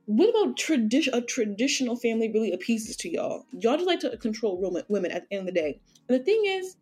[0.05, 3.45] what about tradition a traditional family really appeases to y'all?
[3.51, 5.79] Y'all just like to control women women at the end of the day.
[6.09, 6.75] And the thing is,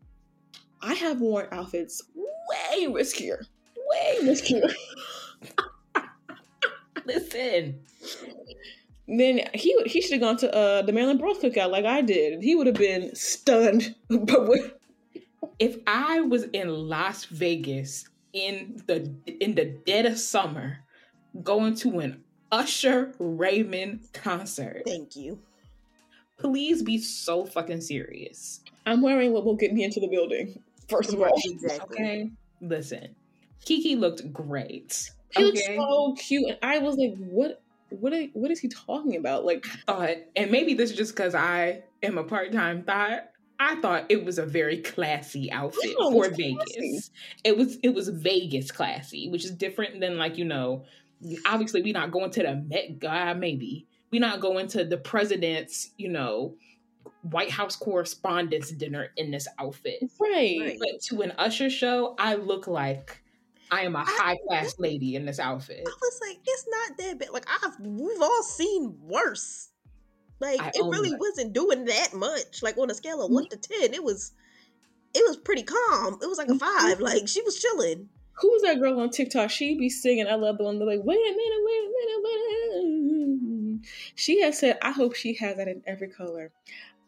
[0.82, 3.46] I have worn outfits way riskier.
[3.92, 4.74] Way riskier.
[7.06, 7.80] listen.
[9.08, 12.02] Then he would- he should have gone to uh, the Maryland Bros cookout like I
[12.02, 12.44] did.
[12.44, 13.96] He would have been stunned.
[14.10, 14.80] But
[15.60, 20.80] If I was in Las Vegas in the in the dead of summer,
[21.44, 25.40] going to an Usher Raymond concert, Thank you.
[26.38, 28.62] please be so fucking serious.
[28.86, 30.62] I'm wearing what will get me into the building.
[30.88, 31.98] First of all, Exactly.
[31.98, 33.16] Okay, listen.
[33.66, 35.12] Keke looked great.
[35.36, 37.62] he looked so cute, and I was like, "What?
[37.90, 38.14] What?
[38.14, 41.84] Are, what is he talking about?" Like, thought, and maybe this is just because I
[42.02, 43.30] am a part time thought.
[43.60, 46.64] I thought it was a very classy outfit oh, Yeah, for was Vegas.
[46.74, 47.02] classy.
[47.44, 50.86] It was it was Vegas classy, which is different than like you know.
[51.46, 53.36] Obviously, we're not going to the Met Gala.
[53.36, 56.56] Maybe we're not going to the president's you know
[57.24, 60.04] White House Correspondents' Dinner in this outfit.
[60.20, 60.58] right?
[60.60, 60.78] Right.
[60.80, 63.22] But to an Usher show, I look like
[63.72, 65.84] I am a high class lady in this outfit.
[65.86, 67.30] I was like, it's not that bad.
[67.32, 69.70] Like I've we've all seen worse.
[70.40, 72.64] Like I it really wasn't doing that much.
[72.64, 74.32] Like on a scale of one to ten, it was
[75.14, 76.20] it was pretty calm.
[76.22, 76.58] It was like a Mm-hmm.
[76.88, 77.00] five.
[77.00, 78.10] Like she was chilling.
[78.42, 79.50] Who was that girl on TikTok?
[79.50, 82.24] She be singing "I Love the One." They're like, "Wait a minute, wait a minute,
[82.24, 86.52] wait a minute." She has said, "I hope she has that in every color.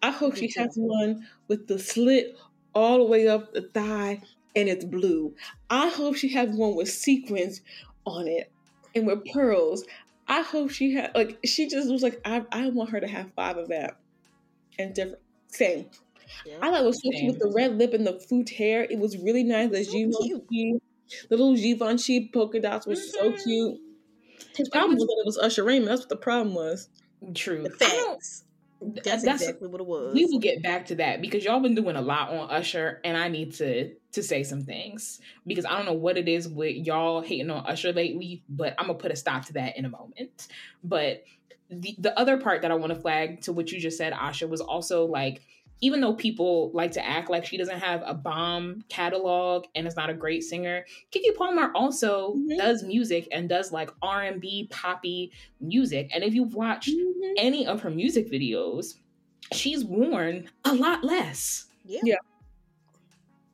[0.02, 2.36] I hope she has one with the slit
[2.74, 4.22] all the way up the thigh
[4.56, 5.36] and it's blue.
[5.70, 7.62] I hope she has one with sequins
[8.06, 8.52] on it
[8.96, 9.84] and with pearls.
[10.32, 13.32] I hope she had like she just was like, I I want her to have
[13.36, 13.98] five of that
[14.80, 15.88] and different same.
[16.46, 16.58] Yeah.
[16.62, 18.84] I thought it was so cute with the red lip and the flute hair.
[18.89, 19.70] It was really nice.
[19.72, 20.80] The So Givenchy,
[21.30, 23.44] little Givenchy polka dots was so Mhm.
[23.44, 23.82] cute.
[24.56, 25.89] His problem was that it was Usher Raymond.
[25.89, 26.88] That's what the problem was.
[27.36, 27.63] True.
[27.63, 28.46] The I don't- facts.
[28.82, 30.13] That's, that's- exactly what it was.
[30.13, 33.15] we will get back to that because y'all been doing a lot on Usher, and
[33.15, 36.76] I need to to say some things because I don't know what it is with
[36.76, 39.89] y'all hating on Usher lately, but I'm gonna put a stop to that in a
[39.89, 40.48] moment.
[40.84, 41.24] But
[41.70, 44.50] the the other part that I want to flag to what you just said, Asha,
[44.50, 45.41] was also like
[45.82, 49.96] even though people like to act like she doesn't have a bomb catalog and is
[49.96, 52.58] not a great singer, Keke Palmer also Mhm.
[52.58, 56.10] does music and does like R and B poppy music.
[56.13, 56.89] And if you've watched
[57.38, 58.98] any of her music videos,
[59.54, 62.00] she's worn a lot less yeah.
[62.04, 62.15] Yeah.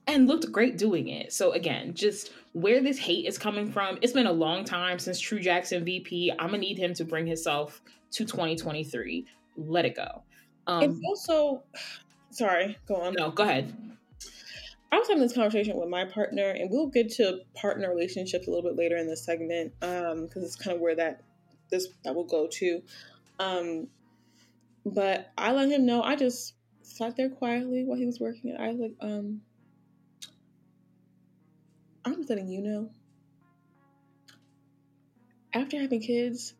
[0.05, 1.33] and looked great doing it.
[1.33, 5.19] So again, just where this hate is coming from, it's been a long time since
[5.19, 6.31] True Jackson VP.
[6.31, 9.25] I'm gonna need him to bring himself to 2023.
[9.57, 10.23] Let it go.
[10.69, 11.63] it's Um, also
[12.31, 13.13] sorry, go on.
[13.13, 13.73] no, go ahead.
[14.91, 18.49] I was having this conversation with my partner, and we'll get to partner relationships a
[18.49, 21.21] little bit later in this segment, um, because it's kind of where that
[21.69, 22.81] this that will go to.
[23.39, 23.87] Um,
[24.85, 26.01] but I let him know.
[26.01, 28.51] I just sat there quietly while he was working.
[28.51, 29.41] And I was like, um,
[32.05, 32.89] I'm just letting you know.
[35.53, 36.53] After having kids,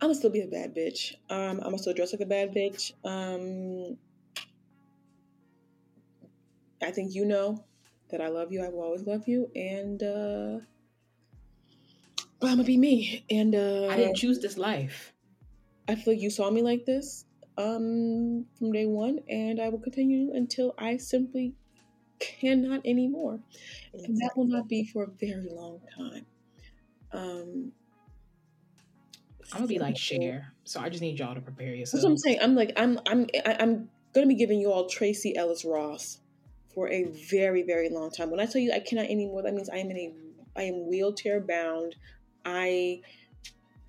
[0.00, 1.14] I'm gonna still be a bad bitch.
[1.28, 2.92] Um, I'm gonna still dress like a bad bitch.
[3.04, 3.96] Um,
[6.82, 7.64] I think you know
[8.10, 8.62] that I love you.
[8.64, 10.58] I will always love you, and uh,
[12.42, 13.24] I'm gonna be me.
[13.30, 15.12] And uh, I didn't choose this life.
[15.88, 17.24] I feel like you saw me like this
[17.58, 21.54] um, from day one, and I will continue until I simply
[22.18, 23.40] cannot anymore.
[23.92, 26.26] And that will not be for a very long time.
[27.12, 27.72] Um,
[29.52, 32.04] I'm gonna be like Cher, so I just need y'all to prepare That's what.
[32.04, 32.38] I'm saying.
[32.40, 36.19] I'm like I'm I'm I'm gonna be giving you all Tracee Ellis Ross
[36.74, 38.30] for a very very long time.
[38.30, 40.12] When I tell you I cannot anymore, that means I am in a
[40.56, 41.96] I am wheelchair bound.
[42.44, 43.00] I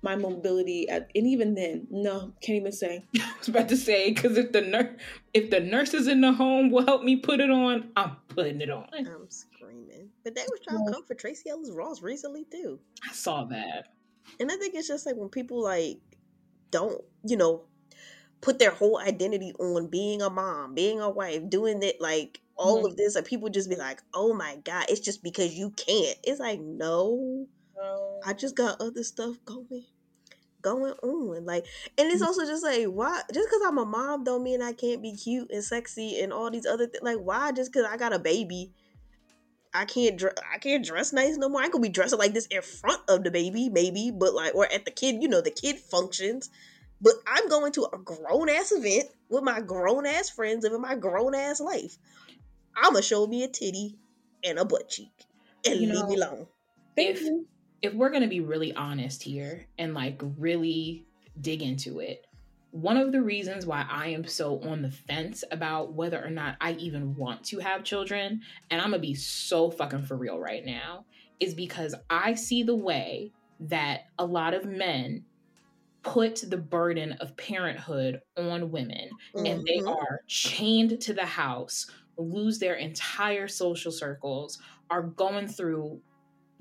[0.02, 4.10] my mobility at, and even then no can't even say I was about to say
[4.12, 5.00] because if the nurse
[5.32, 8.70] if the nurses in the home will help me put it on, I'm putting it
[8.70, 8.88] on.
[8.92, 9.30] I'm screaming.
[9.30, 10.08] screaming.
[10.24, 12.78] But they was trying to come for Tracee Ellis Ross recently too.
[13.08, 13.88] I saw that.
[14.40, 15.98] And I think it's just like when people like
[16.70, 17.64] don't, you know,
[18.40, 22.78] put their whole identity on being a mom, being a wife, doing it like all
[22.78, 22.86] mm-hmm.
[22.86, 26.16] of this, and people just be like, "Oh my god, it's just because you can't."
[26.22, 27.46] It's like, no,
[27.76, 28.20] no.
[28.24, 29.84] I just got other stuff going
[30.62, 31.66] going on like
[31.98, 32.24] and it's mm-hmm.
[32.24, 35.50] also just like why just because i'm a mom don't mean i can't be cute
[35.50, 38.70] and sexy and all these other things like why just because i got a baby
[39.74, 42.46] i can't dr- i can't dress nice no more i could be dressing like this
[42.46, 45.50] in front of the baby maybe but like or at the kid you know the
[45.50, 46.48] kid functions
[47.00, 51.98] but i'm going to a grown-ass event with my grown-ass friends living my grown-ass life
[52.76, 53.96] i'ma show me a titty
[54.44, 55.12] and a butt cheek
[55.66, 56.46] and you leave know, me alone
[56.96, 57.22] if
[57.82, 61.04] if we're going to be really honest here and like really
[61.40, 62.26] dig into it,
[62.70, 66.56] one of the reasons why I am so on the fence about whether or not
[66.60, 70.64] I even want to have children, and I'm gonna be so fucking for real right
[70.64, 71.04] now,
[71.38, 75.24] is because I see the way that a lot of men
[76.02, 79.46] put the burden of parenthood on women mm-hmm.
[79.46, 79.88] and they mm-hmm.
[79.88, 84.58] are chained to the house, lose their entire social circles,
[84.90, 86.00] are going through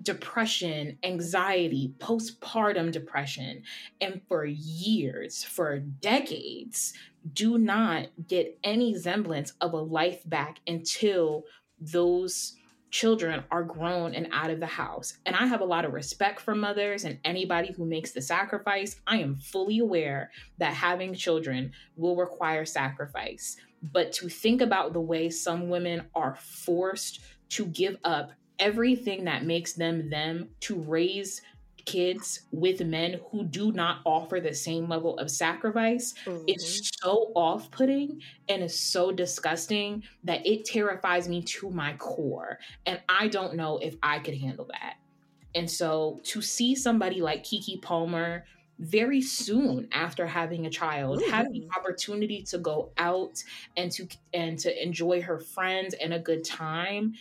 [0.01, 3.63] depression, anxiety, postpartum depression,
[3.99, 6.93] and for years, for decades,
[7.33, 11.43] do not get any semblance of a life back until
[11.79, 12.55] those
[12.89, 15.17] children are grown and out of the house.
[15.25, 18.99] And I have a lot of respect for mothers and anybody who makes the sacrifice.
[19.07, 23.55] I am fully aware that having children will require sacrifice.
[23.81, 29.43] But to think about the way some women are forced to give up everything that
[29.43, 31.41] makes them them to raise
[31.85, 36.43] kids with men who do not offer the same level of sacrifice mm-hmm.
[36.47, 43.01] is so off-putting and is so disgusting that it terrifies me to my core and
[43.09, 44.97] i don't know if i could handle that
[45.55, 48.45] and so to see somebody like Keke Palmer
[48.81, 53.43] very soon after having a child have the opportunity to go out
[53.77, 57.13] and to and to enjoy her friends and a good time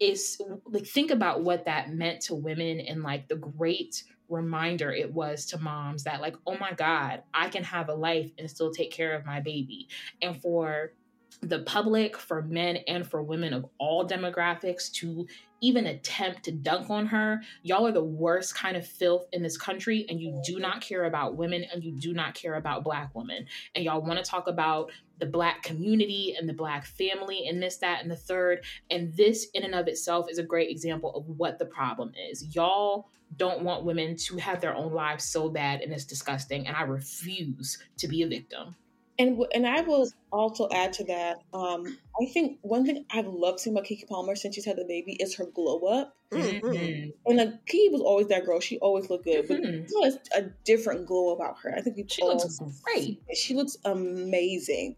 [0.00, 5.12] is like think about what that meant to women and like the great reminder it
[5.12, 8.72] was to moms that like oh my god i can have a life and still
[8.72, 9.88] take care of my baby.
[10.22, 10.94] And for
[11.40, 15.26] the public for men and for women of all demographics to
[15.60, 19.56] even attempt to dunk on her, y'all are the worst kind of filth in this
[19.56, 23.14] country, and you do not care about women and you do not care about Black
[23.14, 23.46] women.
[23.74, 27.76] And y'all want to talk about the Black community and the Black family and this,
[27.78, 28.64] that, and the third.
[28.90, 32.54] And this, in and of itself, is a great example of what the problem is.
[32.54, 36.66] Y'all don't want women to have their own lives so bad, and it's disgusting.
[36.66, 38.74] And I refuse to be a victim.
[39.18, 41.42] And and I will also add to that.
[41.52, 44.86] Um, I think one thing I've loved seeing about Keke Palmer since she's had the
[44.86, 46.16] baby is her glow up.
[46.32, 47.10] Mm-hmm.
[47.26, 49.84] And like Keke was always that girl; she always looked good, but mm-hmm.
[50.00, 51.74] there's a different glow about her.
[51.76, 53.20] I think she looks great.
[53.34, 54.96] She looks amazing.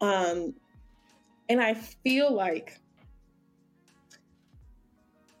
[0.00, 0.54] Um,
[1.48, 2.80] and I feel like,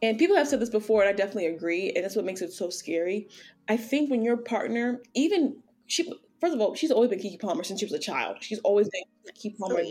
[0.02, 2.52] and people have said this before, and I definitely agree, and that's what makes it
[2.52, 3.28] so scary.
[3.68, 5.56] I think when your partner, even
[5.86, 8.38] she first of all, she's always been Keke Palmer since she was a child.
[8.40, 9.02] She's always been
[9.34, 9.82] Keke oh, Palmer,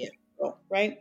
[0.43, 0.97] oh, right?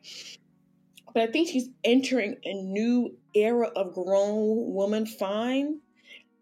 [1.13, 5.81] But I think she's entering a new era of grown woman fine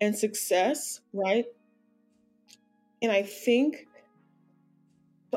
[0.01, 1.45] and success, right?
[3.03, 3.87] And I think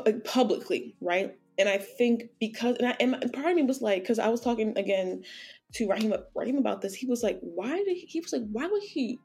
[0.04, 1.36] like publicly, right?
[1.58, 4.40] And I think because and, I, and part of me was like, because I was
[4.40, 5.22] talking again
[5.74, 8.66] to Raheem, Raheem about this, he was like, why did he, he was like, why
[8.66, 9.18] would he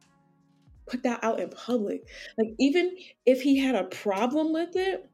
[0.92, 2.06] put that out in public.
[2.38, 5.10] Like even if he had a problem with it,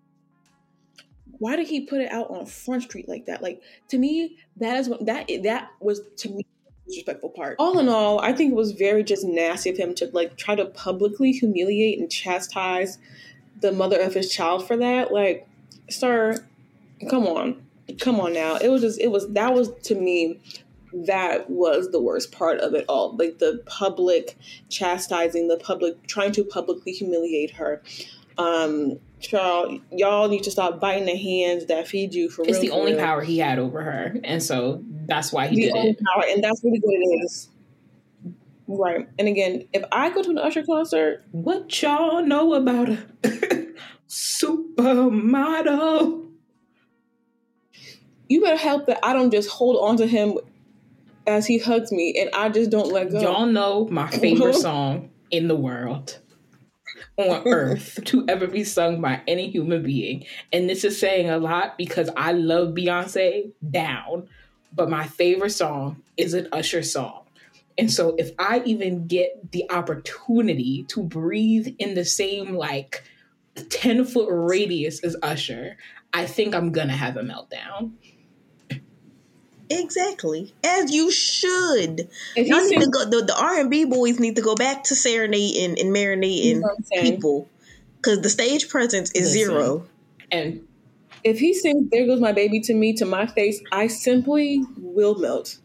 [1.40, 3.44] why did he put it out on Front Street like that?
[3.44, 6.46] Like to me, that is what that that was to me
[6.88, 7.58] disrespectful part.
[7.60, 10.56] All in all, I think it was very just nasty of him to like try
[10.56, 12.98] to publicly humiliate and chastise
[13.60, 15.12] the mother of his child for that.
[15.12, 15.48] Like,
[15.90, 16.38] sir,
[17.10, 17.62] come on.
[18.00, 18.56] Come on now.
[18.56, 20.40] It was just it was that was to me
[20.94, 23.16] that was the worst part of it all.
[23.18, 24.38] Like the public
[24.70, 27.82] chastising the public trying to publicly humiliate her.
[28.38, 32.72] Um y'all, y'all need to stop biting the hands that feed you for it's the
[32.72, 33.02] only real.
[33.02, 36.00] power he had over her and so that's why he the did only it.
[36.14, 37.50] power, and that's really what it is.
[38.68, 42.98] Right and again if i go to an Usher concert what y'all know about a
[44.08, 46.26] supermodel?
[48.30, 50.38] You better help that I don't just hold on to him
[51.28, 53.20] as he hugs me, and I just don't let go.
[53.20, 56.20] Y'all know my favorite song in the world
[57.18, 60.26] on earth to ever be sung by any human being.
[60.54, 64.30] And this is saying a lot because I love Beyonce down,
[64.74, 67.24] but my favorite song is an Usher song.
[67.78, 73.04] And so if I even get the opportunity to breathe in the same like
[73.70, 75.78] 10 foot radius as Usher,
[76.14, 77.92] I think I'm gonna have a meltdown.
[79.70, 82.10] Exactly, as you should.
[82.36, 83.06] Y'all need to go.
[83.06, 87.02] The, the R and B boys need to go back to serenading and marinating you
[87.02, 87.50] people,
[87.98, 89.88] because the stage presence is Listen, zero.
[90.32, 90.68] And
[91.24, 95.16] if he sings "There Goes My Baby" to me to my face, I simply will
[95.16, 95.58] melt.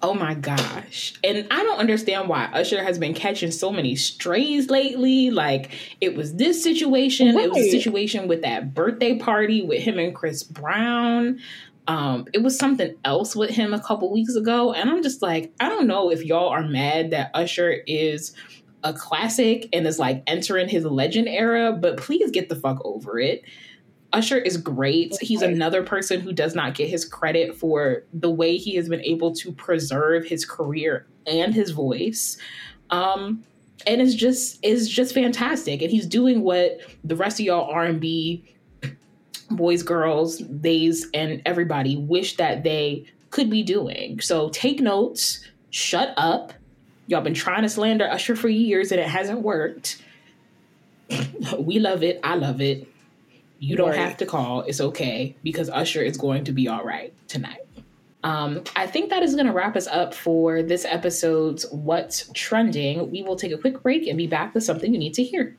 [0.00, 1.14] Oh my gosh.
[1.24, 5.30] And I don't understand why Usher has been catching so many strays lately.
[5.30, 7.46] Like it was this situation, right.
[7.46, 11.40] it was a situation with that birthday party with him and Chris Brown.
[11.88, 14.72] Um, it was something else with him a couple weeks ago.
[14.72, 18.34] And I'm just like, I don't know if y'all are mad that Usher is
[18.84, 23.18] a classic and is like entering his legend era, but please get the fuck over
[23.18, 23.42] it.
[24.12, 25.14] Usher is great.
[25.20, 29.02] He's another person who does not get his credit for the way he has been
[29.02, 32.38] able to preserve his career and his voice.
[32.90, 33.44] Um,
[33.86, 35.82] and it's just is just fantastic.
[35.82, 38.44] And he's doing what the rest of y'all R and B
[39.50, 44.20] boys, girls, theys, and everybody wish that they could be doing.
[44.20, 46.52] So take notes, shut up.
[47.06, 50.02] Y'all been trying to slander Usher for years and it hasn't worked.
[51.58, 52.20] we love it.
[52.22, 52.86] I love it.
[53.58, 53.98] You don't right.
[53.98, 54.62] have to call.
[54.62, 57.60] It's okay because Usher is going to be all right tonight.
[58.24, 63.10] Um, I think that is going to wrap us up for this episode's What's Trending.
[63.10, 65.56] We will take a quick break and be back with something you need to hear.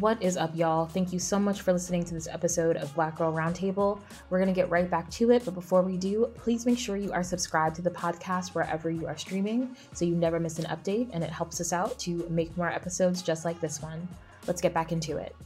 [0.00, 0.86] What is up, y'all?
[0.86, 4.00] Thank you so much for listening to this episode of Black Girl Roundtable.
[4.28, 6.96] We're going to get right back to it, but before we do, please make sure
[6.96, 10.64] you are subscribed to the podcast wherever you are streaming so you never miss an
[10.64, 14.08] update and it helps us out to make more episodes just like this one.
[14.48, 15.36] Let's get back into it.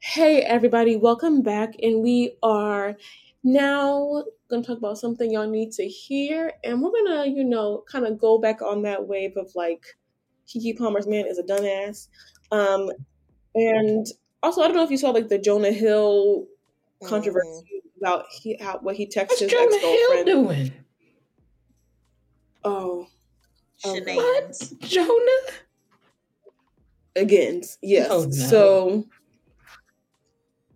[0.00, 2.96] Hey, everybody, welcome back, and we are
[3.44, 8.06] now gonna talk about something y'all need to hear, and we're gonna, you know, kind
[8.06, 9.84] of go back on that wave of like
[10.48, 12.08] Keke Palmer's man is a dumbass.
[12.50, 12.90] Um,
[13.54, 14.06] and
[14.42, 16.46] also, I don't know if you saw like the Jonah Hill
[17.04, 18.04] controversy mm-hmm.
[18.04, 20.28] about he, how what he texted What's his Jonah ex girlfriend.
[20.28, 20.72] Hill doing?
[22.64, 23.06] Oh,
[23.84, 24.16] okay.
[24.16, 25.52] what Jonah?
[27.16, 28.08] Again, yes.
[28.10, 28.30] Oh, no.
[28.30, 29.06] So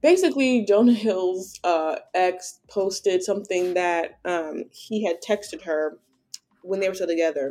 [0.04, 5.98] basically Jonah Hill's uh, ex posted something that um, he had texted her
[6.62, 7.50] when they were still together.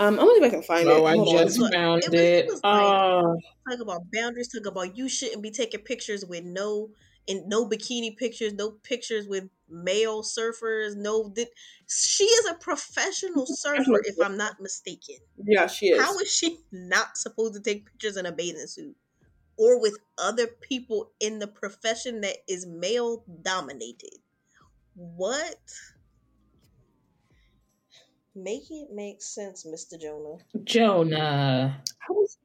[0.00, 1.16] Um, I'm gonna see if I can find oh, it.
[1.16, 1.72] Hold I just on.
[1.72, 2.14] found it.
[2.14, 2.44] it.
[2.46, 3.36] it oh.
[3.68, 4.48] Talk about boundaries.
[4.48, 6.90] Talk about you shouldn't be taking pictures with no
[7.28, 10.96] and no bikini pictures, no pictures with male surfers.
[10.96, 11.48] No, that
[11.86, 15.16] she is a professional surfer, if I'm not mistaken.
[15.44, 16.00] Yeah, she is.
[16.00, 18.96] How is she not supposed to take pictures in a bathing suit?
[19.58, 24.14] Or with other people in the profession that is male dominated.
[24.94, 25.58] What?
[28.34, 30.00] Make it make sense, Mr.
[30.00, 30.38] Jonah.
[30.64, 31.82] Jonah.
[32.08, 32.38] I was,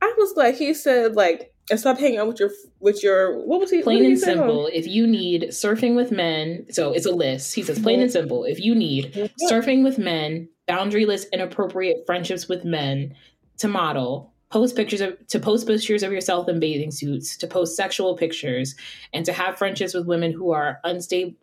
[0.00, 2.50] I was like, he said, like, and stop hanging out with your
[2.80, 6.66] with your what was he plain and he simple if you need surfing with men
[6.70, 10.48] so it's a list he says plain and simple if you need surfing with men
[10.68, 13.14] boundaryless inappropriate friendships with men
[13.56, 17.76] to model post pictures of to post pictures of yourself in bathing suits, to post
[17.76, 18.74] sexual pictures,
[19.12, 21.34] and to have friendships with women who are unstable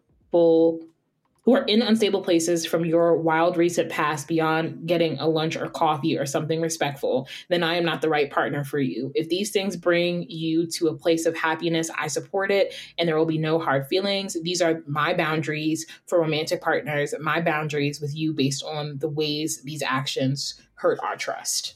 [1.47, 5.69] who are in unstable places from your wild recent past beyond getting a lunch or
[5.69, 9.13] coffee or something respectful, then I am not the right partner for you.
[9.15, 13.17] If these things bring you to a place of happiness, I support it and there
[13.17, 14.35] will be no hard feelings.
[14.43, 19.61] These are my boundaries for romantic partners, my boundaries with you based on the ways
[19.61, 21.75] these actions hurt our trust.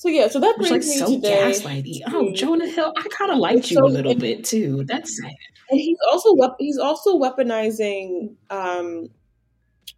[0.00, 1.52] So yeah, so that brings like me so today.
[1.52, 2.00] gaslighty.
[2.06, 4.82] Oh, Jonah Hill, I kind of liked you so, a little bit too.
[4.84, 5.30] That's sad.
[5.68, 9.08] And he's also he's also weaponizing um,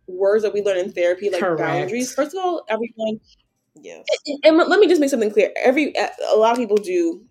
[0.08, 1.60] words that we learn in therapy, like Correct.
[1.60, 2.12] boundaries.
[2.12, 3.20] First of all, everyone.
[3.80, 4.04] Yes.
[4.26, 5.52] And, and let me just make something clear.
[5.62, 7.24] Every a lot of people do,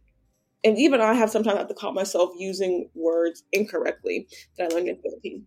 [0.63, 4.87] and even I have sometimes have to call myself using words incorrectly that I learned
[4.87, 5.41] in therapy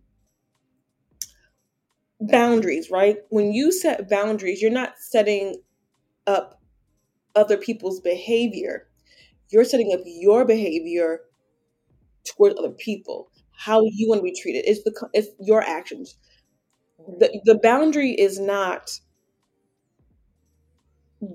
[2.21, 3.17] boundaries, right?
[3.29, 5.55] When you set boundaries, you're not setting
[6.27, 6.61] up
[7.35, 8.87] other people's behavior.
[9.49, 11.21] You're setting up your behavior
[12.25, 13.31] toward other people.
[13.57, 14.65] How you want to be treated.
[14.67, 16.17] It's the it's your actions.
[17.19, 18.99] The the boundary is not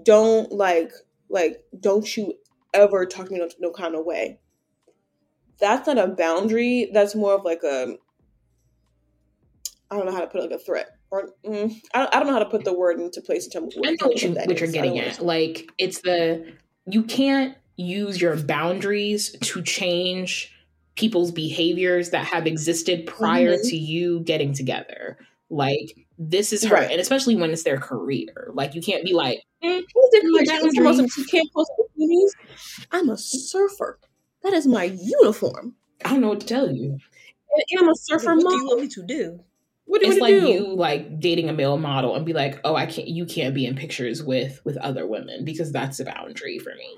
[0.04, 0.92] don't like
[1.28, 2.34] like don't you
[2.74, 4.38] ever talk to me no, no kind of way.
[5.60, 6.90] That's not a boundary.
[6.92, 7.96] That's more of like a
[9.90, 10.88] I don't know how to put it, like a threat.
[11.10, 13.76] Or mm, I, I don't know how to put the word into place in terms
[13.76, 15.20] of I know what, you, what you're getting at.
[15.20, 16.52] Like it's the
[16.86, 20.54] you can't use your boundaries to change
[20.96, 23.68] people's behaviors that have existed prior mm-hmm.
[23.68, 25.18] to you getting together.
[25.48, 26.90] Like this is her, right.
[26.90, 28.50] and especially when it's their career.
[28.52, 29.82] Like you can't be like, mm,
[31.16, 32.30] you can't post bikinis.
[32.92, 33.98] I'm a surfer.
[34.42, 35.74] That is my uniform.
[36.04, 36.98] I don't know what to tell you.
[37.70, 38.52] And I'm a surfer what mom.
[38.52, 39.40] do you want me to do?
[39.90, 40.48] What do it's like do?
[40.48, 43.08] you like dating a male model and be like, oh, I can't.
[43.08, 46.96] You can't be in pictures with with other women because that's a boundary for me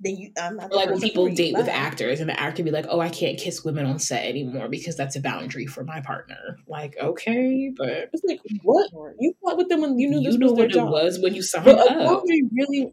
[0.00, 2.86] then you I'm not like when people date with actors and the actor be like,
[2.88, 6.58] "Oh, I can't kiss women on set anymore because that's a boundary for my partner."
[6.66, 10.52] Like, okay, but it's like what you fought with them when you knew you was
[10.52, 10.88] what job.
[10.88, 11.90] it was when you signed but up.
[11.90, 12.92] A boundary really,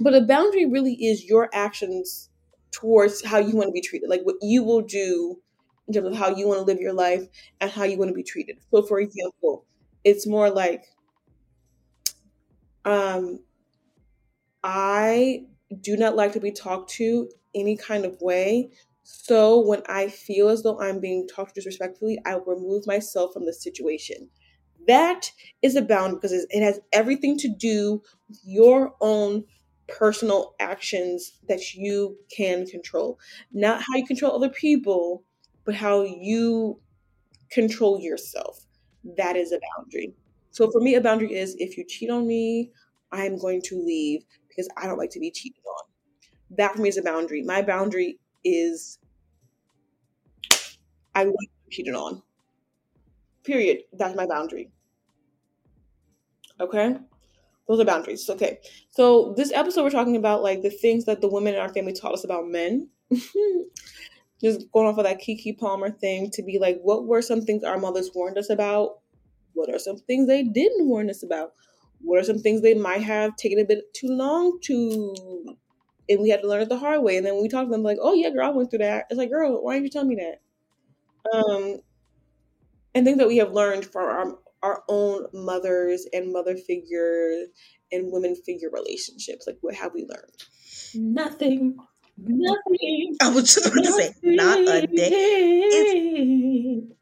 [0.00, 2.30] but a boundary really is your actions
[2.70, 5.38] towards how you want to be treated, like what you will do
[5.88, 7.26] in terms of how you want to live your life
[7.60, 8.58] and how you want to be treated.
[8.70, 9.64] So, for example,
[10.04, 10.84] it's more like,
[12.84, 13.40] um,
[14.62, 15.44] I
[15.80, 18.70] do not like to be talked to any kind of way.
[19.02, 23.46] So when I feel as though I'm being talked to disrespectfully, I remove myself from
[23.46, 24.28] the situation.
[24.86, 25.30] That
[25.62, 29.44] is a bound because it has everything to do with your own
[29.88, 33.18] personal actions that you can control.
[33.52, 35.24] Not how you control other people,
[35.66, 36.80] but how you
[37.50, 38.64] control yourself.
[39.16, 40.14] That is a boundary.
[40.50, 42.70] So for me, a boundary is if you cheat on me,
[43.12, 45.88] I'm going to leave because I don't like to be cheated on.
[46.56, 47.42] That for me is a boundary.
[47.42, 48.98] My boundary is
[51.14, 52.22] I like to be cheated on.
[53.44, 53.82] Period.
[53.92, 54.70] That's my boundary.
[56.60, 56.96] Okay?
[57.68, 58.28] Those are boundaries.
[58.30, 58.58] Okay.
[58.90, 61.92] So this episode we're talking about like the things that the women in our family
[61.92, 62.88] taught us about men.
[64.40, 67.64] Just going off of that Keke Palmer thing to be like, what were some things
[67.64, 68.98] our mothers warned us about?
[69.54, 71.52] What are some things they didn't warn us about?
[72.00, 75.56] what are some things they might have taken a bit too long to
[76.08, 77.16] and we had to learn it the hard way.
[77.16, 79.06] And then we talk to them like oh yeah girl i went through that.
[79.10, 81.36] It's like girl why didn't you tell me that?
[81.36, 81.80] Um
[82.94, 87.48] and things that we have learned from our our own mothers and mother figures
[87.92, 90.44] and women figure relationships like what have we learned?
[90.94, 91.76] Nothing
[92.18, 96.96] nothing i was just going to say not a day it's,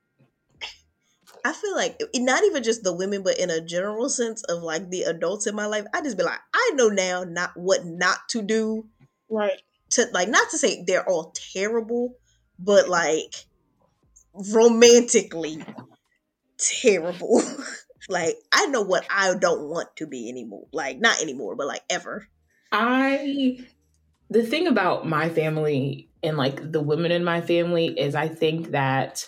[1.45, 4.89] I feel like not even just the women, but in a general sense of like
[4.89, 8.17] the adults in my life, I just be like, I know now not what not
[8.31, 8.87] to do.
[9.29, 9.61] Right.
[9.91, 12.17] To like not to say they're all terrible,
[12.59, 13.35] but like
[14.33, 15.63] romantically
[16.57, 17.43] terrible.
[18.09, 20.67] like I know what I don't want to be anymore.
[20.73, 22.27] Like not anymore, but like ever.
[22.73, 23.59] I
[24.35, 28.73] the thing about my family and like the women in my family is I think
[28.73, 29.27] that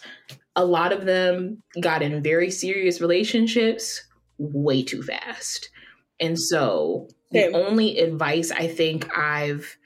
[0.57, 4.05] a lot of them got in very serious relationships
[4.39, 5.71] way too fast.
[6.19, 9.77] And so the only advice I think I've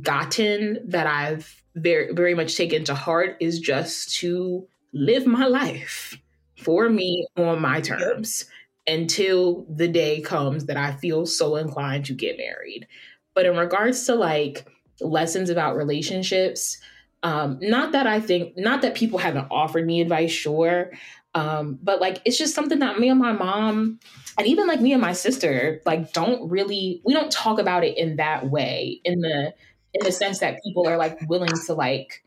[0.00, 6.16] gotten that I've very very much taken to heart is just to live my life
[6.56, 8.46] for me on my terms
[8.86, 12.86] until the day comes that I feel so inclined to get married.
[13.34, 14.66] But in regards to like
[15.00, 16.78] lessons about relationships,
[17.22, 20.92] um, not that I think, not that people haven't offered me advice, sure.
[21.34, 24.00] Um, but like it's just something that me and my mom,
[24.36, 27.96] and even like me and my sister, like don't really we don't talk about it
[27.96, 29.54] in that way, in the
[29.94, 32.24] in the sense that people are like willing to like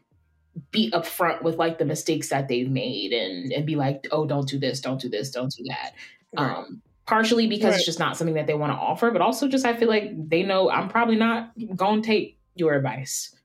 [0.71, 4.47] be upfront with like the mistakes that they've made and and be like, oh, don't
[4.47, 5.91] do this, don't do this, don't do that.
[6.35, 6.57] Right.
[6.57, 7.75] Um, partially because right.
[7.75, 10.11] it's just not something that they want to offer, but also just I feel like
[10.29, 13.35] they know I'm probably not going to take your advice.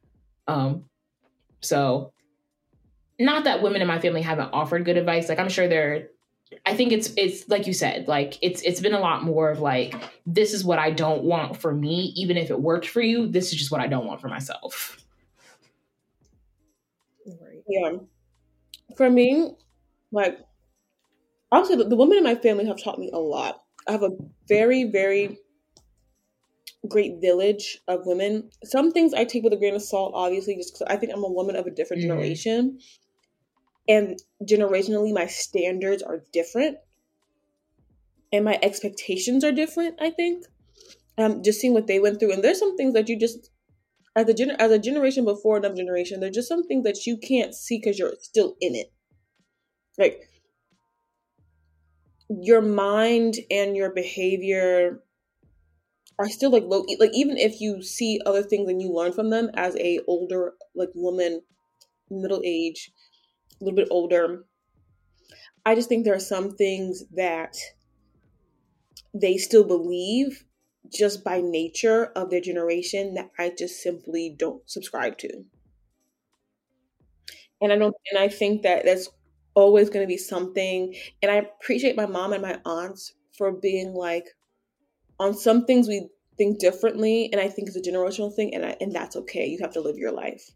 [0.47, 0.85] Um,
[1.61, 2.13] so,
[3.19, 5.29] not that women in my family haven't offered good advice.
[5.29, 6.09] Like I'm sure they're
[6.67, 9.61] I think it's it's like you said, like it's it's been a lot more of
[9.61, 9.95] like
[10.27, 13.29] this is what I don't want for me, even if it worked for you.
[13.29, 15.05] This is just what I don't want for myself.
[17.69, 17.93] Yeah,
[18.97, 19.53] for me,
[20.11, 20.41] like
[21.53, 23.61] honestly, the, the women in my family have taught me a lot.
[23.89, 24.17] I have a
[24.49, 25.39] very very
[26.89, 28.51] great village of women.
[28.65, 31.25] Some things I take with a grain of salt, obviously, just because I think I'm
[31.25, 32.11] a woman of a different mm-hmm.
[32.11, 32.79] generation.
[33.89, 36.79] And generationally, my standards are different.
[38.33, 40.45] And my expectations are different, I think.
[41.19, 42.33] Um, just seeing what they went through.
[42.33, 43.51] And there's some things that you just,
[44.17, 47.19] as a, gener- as a generation before another generation, there's just some things that you
[47.19, 48.93] can't see because you're still in it.
[49.99, 50.30] Like,
[52.31, 55.03] your mind and your behavior
[56.19, 59.31] are still like low like even if you see other things and you learn from
[59.31, 61.43] them as a older like woman
[62.11, 62.93] middle age
[63.61, 64.45] a little bit older
[65.65, 67.57] I just think there are some things that
[69.15, 70.47] they still believe
[70.93, 75.45] just by nature of their generation that I just simply don't subscribe to.
[77.61, 79.09] And I don't and I think that that's
[79.55, 83.93] always going to be something and I appreciate my mom and my aunts for being
[83.95, 84.27] like
[85.19, 88.77] on some things we think differently and I think it's a generational thing and I,
[88.81, 89.47] and that's okay.
[89.47, 90.51] You have to live your life.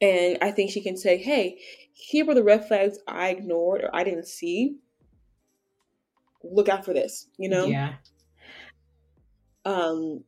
[0.00, 1.58] And I think she can say, "Hey,
[1.92, 4.78] here were the red flags I ignored or I didn't see.
[6.42, 7.66] Look out for this." You know?
[7.66, 7.94] Yeah.
[9.66, 10.24] Um,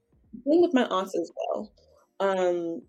[0.47, 1.73] same with my aunts as well.
[2.21, 2.83] Um,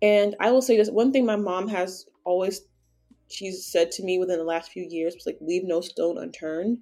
[0.00, 2.60] and I will say this: one thing my mom has always
[3.28, 6.78] she's said to me within the last few years was like, "Leave no stone unturned,"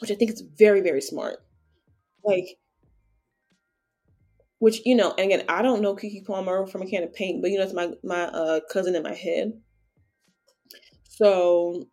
[0.00, 1.38] which I think is very, very smart.
[2.24, 2.58] Like
[4.58, 7.40] which you know, and again, I don't know Keke Palmer from a can of paint,
[7.40, 9.52] but you know, it's my my uh, cousin in my head.
[11.04, 11.88] So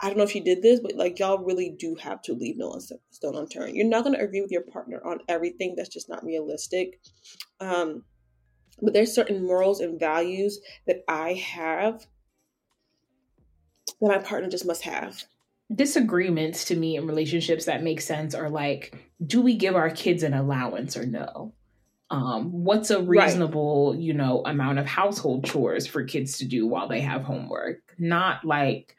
[0.00, 2.56] I don't know if she did this, but like y'all really do have to leave
[2.56, 2.78] no
[3.10, 3.76] stone unturned.
[3.76, 5.74] You're not going to agree with your partner on everything.
[5.76, 7.00] That's just not realistic.
[7.60, 8.04] Um,
[8.80, 12.06] but there's certain morals and values that I have
[14.00, 15.24] that my partner just must have.
[15.74, 20.22] Disagreements to me in relationships that make sense are like do we give our kids
[20.22, 21.54] an allowance or no?
[22.10, 24.00] Um, what's a reasonable right.
[24.00, 27.78] you know amount of household chores for kids to do while they have homework?
[27.98, 28.96] Not like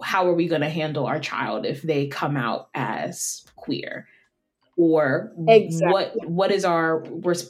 [0.00, 4.08] how are we going to handle our child if they come out as queer
[4.76, 5.92] or exactly.
[5.92, 7.00] what what is our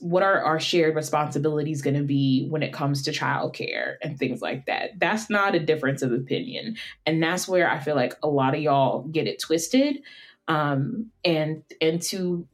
[0.00, 4.42] what are our shared responsibilities going to be when it comes to childcare and things
[4.42, 4.98] like that?
[4.98, 6.76] That's not a difference of opinion.
[7.06, 10.02] And that's where i feel like a lot of y'all get it twisted
[10.48, 12.46] um and and to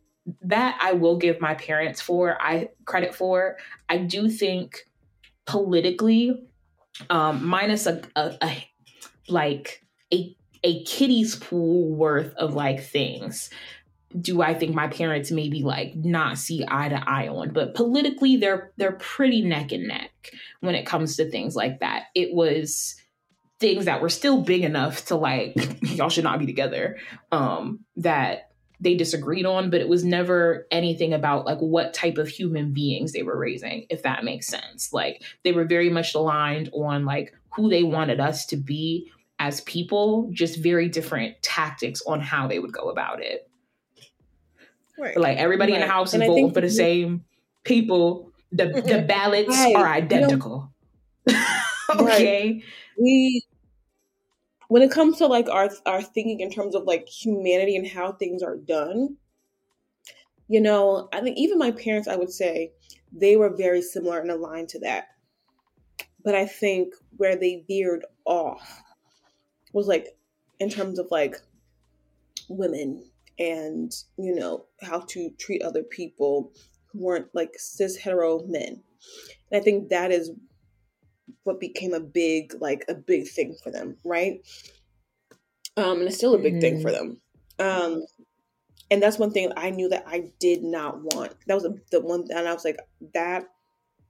[0.43, 3.57] that i will give my parents for i credit for.
[3.89, 4.85] I do think
[5.47, 6.47] politically
[7.09, 8.69] um minus a, a, a
[9.29, 13.51] like a a kiddie's pool worth of like things
[14.19, 18.37] do I think my parents maybe like not see eye to eye on, but politically
[18.37, 20.11] they're they're pretty neck and neck
[20.61, 22.05] when it comes to things like that.
[22.15, 22.95] It was
[23.61, 26.97] things that were still big enough to like y'all should not be together
[27.33, 28.49] um that
[28.81, 33.13] they disagreed on, but it was never anything about like what type of human beings
[33.13, 34.93] they were raising, if that makes sense.
[34.93, 39.61] Like they were very much aligned on like who they wanted us to be as
[39.63, 43.48] people, just very different tactics on how they would go about it.
[44.99, 45.17] Right.
[45.17, 45.83] Like everybody right.
[45.83, 47.25] in the house is voting for the same
[47.65, 48.33] people.
[48.51, 49.77] The the ballots right.
[49.77, 50.73] are identical.
[51.91, 52.63] okay.
[52.99, 53.43] We
[54.69, 58.13] when it comes to like our our thinking in terms of like humanity and how
[58.13, 59.17] things are done,
[60.49, 62.73] you know, I think even my parents, I would say,
[63.13, 65.09] they were very similar and aligned to that.
[66.25, 68.83] But I think where they veered off
[69.73, 70.09] was like
[70.59, 71.37] in terms of like
[72.49, 76.53] women and you know how to treat other people
[76.93, 78.82] who weren't like cis hetero men.
[79.51, 80.30] And i think that is
[81.45, 84.41] what became a big like a big thing for them right?
[85.76, 86.61] Um and it's still a big mm-hmm.
[86.61, 87.14] thing for mm-hmm.
[87.59, 87.95] them.
[87.95, 88.05] Um
[88.91, 91.34] and that's one thing i knew that i did not want.
[91.47, 92.78] That was the one and i was like
[93.14, 93.45] that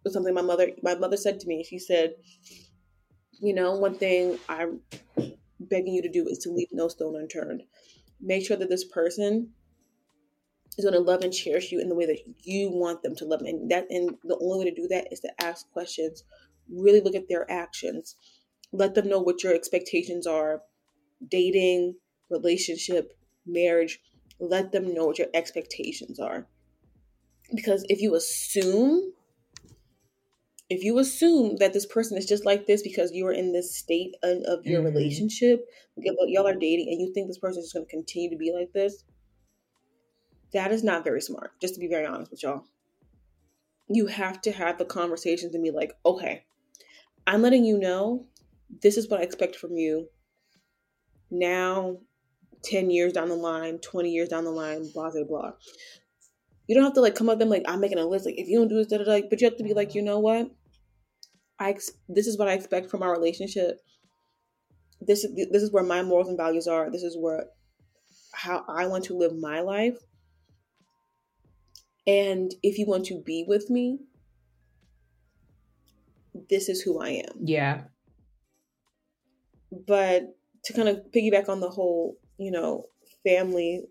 [0.04, 1.64] was something my mother my mother said to me.
[1.64, 2.14] She said
[3.40, 4.80] you know one thing i'm
[5.60, 7.62] begging you to do is to leave no stone unturned
[8.20, 9.50] make sure that this person
[10.76, 13.24] is going to love and cherish you in the way that you want them to
[13.24, 13.40] love.
[13.40, 16.24] And that and the only way to do that is to ask questions
[16.70, 18.16] really look at their actions
[18.72, 20.60] let them know what your expectations are
[21.26, 21.94] dating
[22.30, 23.12] relationship
[23.46, 24.00] marriage
[24.40, 26.46] let them know what your expectations are.
[27.54, 29.12] Because if you assume
[30.70, 33.74] if you assume that this person is just like this because you are in this
[33.74, 34.94] state of, your mm-hmm.
[34.94, 35.66] relationship,
[35.96, 38.72] y'all are dating, and you think this person is going to continue to be like
[38.72, 39.04] this,
[40.52, 41.52] that is not very smart.
[41.60, 42.64] Just to be very honest with y'all,
[43.88, 46.44] you have to have the conversations and be like, okay,
[47.26, 48.26] I'm letting you know
[48.82, 50.08] this is what I expect from you.
[51.30, 51.98] Now,
[52.64, 55.52] 10 years down the line, 20 years down the line, blah, blah, blah.
[56.68, 58.26] You don't have to like come up them like I'm making a list.
[58.26, 59.94] Like if you don't do this, da, da, da, but you have to be like,
[59.94, 60.50] you know what?
[61.58, 61.76] I
[62.08, 63.80] this is what I expect from our relationship.
[65.00, 66.90] This is this is where my morals and values are.
[66.90, 67.46] This is where
[68.32, 69.96] how I want to live my life.
[72.06, 73.98] And if you want to be with me,
[76.48, 77.34] this is who I am.
[77.42, 77.82] Yeah.
[79.86, 82.86] But to kind of piggyback on the whole, you know,
[83.26, 83.82] family,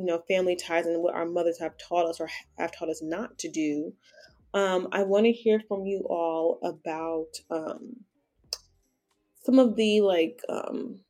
[0.00, 2.28] you know, family ties and what our mothers have taught us or
[2.58, 3.92] have taught us not to do,
[4.54, 7.96] um, I want to hear from you all about um,
[9.42, 11.00] some of the like um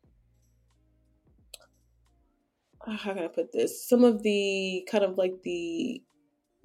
[2.86, 3.86] how can I put this?
[3.86, 6.02] Some of the kind of like the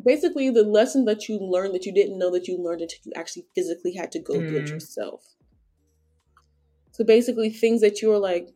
[0.04, 3.12] basically the lesson that you learned that you didn't know that you learned until you
[3.16, 4.48] actually physically had to go mm.
[4.48, 4.70] through it mm.
[4.70, 5.26] yourself.
[6.92, 8.54] So basically, things that you were like,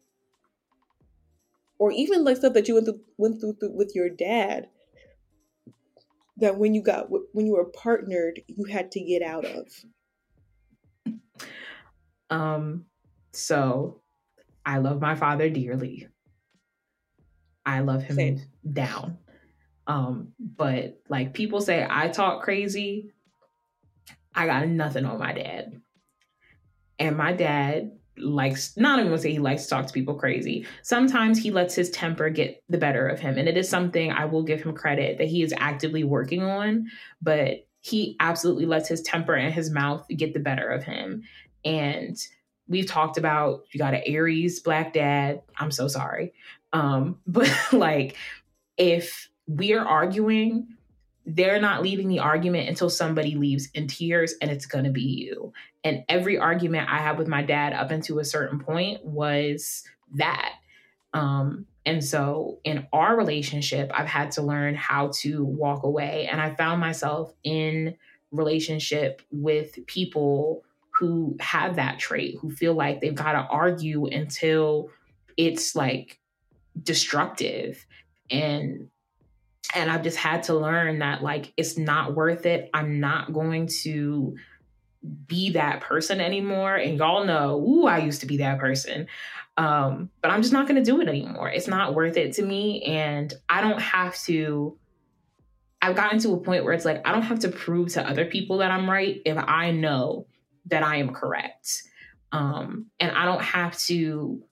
[1.80, 4.70] or even like stuff that you went through went through, through with your dad.
[6.38, 9.68] That when you got when you were partnered, you had to get out of.
[12.30, 12.86] Um.
[13.32, 14.02] So,
[14.66, 16.08] I love my father dearly.
[17.66, 18.42] I love him Same.
[18.74, 19.20] down.
[19.88, 23.14] Um, but like people say I talk crazy.
[24.34, 25.82] I got nothing on my dad.
[26.98, 30.66] And my dad likes not even gonna say he likes to talk to people crazy.
[30.84, 33.38] Sometimes he lets his temper get the better of him.
[33.38, 36.88] And it is something I will give him credit that he is actively working on,
[37.22, 41.24] but he absolutely lets his temper and his mouth get the better of him.
[41.64, 42.18] And
[42.68, 45.42] we've talked about you got an Aries black dad.
[45.58, 46.34] I'm so sorry.
[46.74, 48.16] Um, but like
[48.78, 50.68] if we're arguing,
[51.36, 55.02] they're not leaving the argument until somebody leaves in tears and it's going to be
[55.02, 55.54] you.
[55.84, 59.84] And every argument I had with my dad up until a certain point was
[60.16, 60.54] that.
[61.14, 66.28] Um, and so in our relationship, I've had to learn how to walk away.
[66.30, 67.96] And I found myself in
[68.32, 74.90] relationship with people who have that trait, who feel like they've got to argue until
[75.38, 76.20] it's like
[76.82, 77.86] destructive.
[78.30, 78.90] And
[79.76, 82.70] and I've just had to learn that like it's not worth it.
[82.74, 84.36] I'm not going to
[85.28, 86.76] be that person anymore.
[86.76, 89.08] And y'all know, ooh, I used to be that person.
[89.58, 91.50] Um, but I'm just not gonna do it anymore.
[91.50, 92.84] It's not worth it to me.
[92.84, 94.78] And I don't have to
[95.82, 98.26] I've gotten to a point where it's like I don't have to prove to other
[98.26, 100.28] people that I'm right if I know
[100.66, 101.84] that I am correct.
[102.32, 104.44] Um, and I don't have to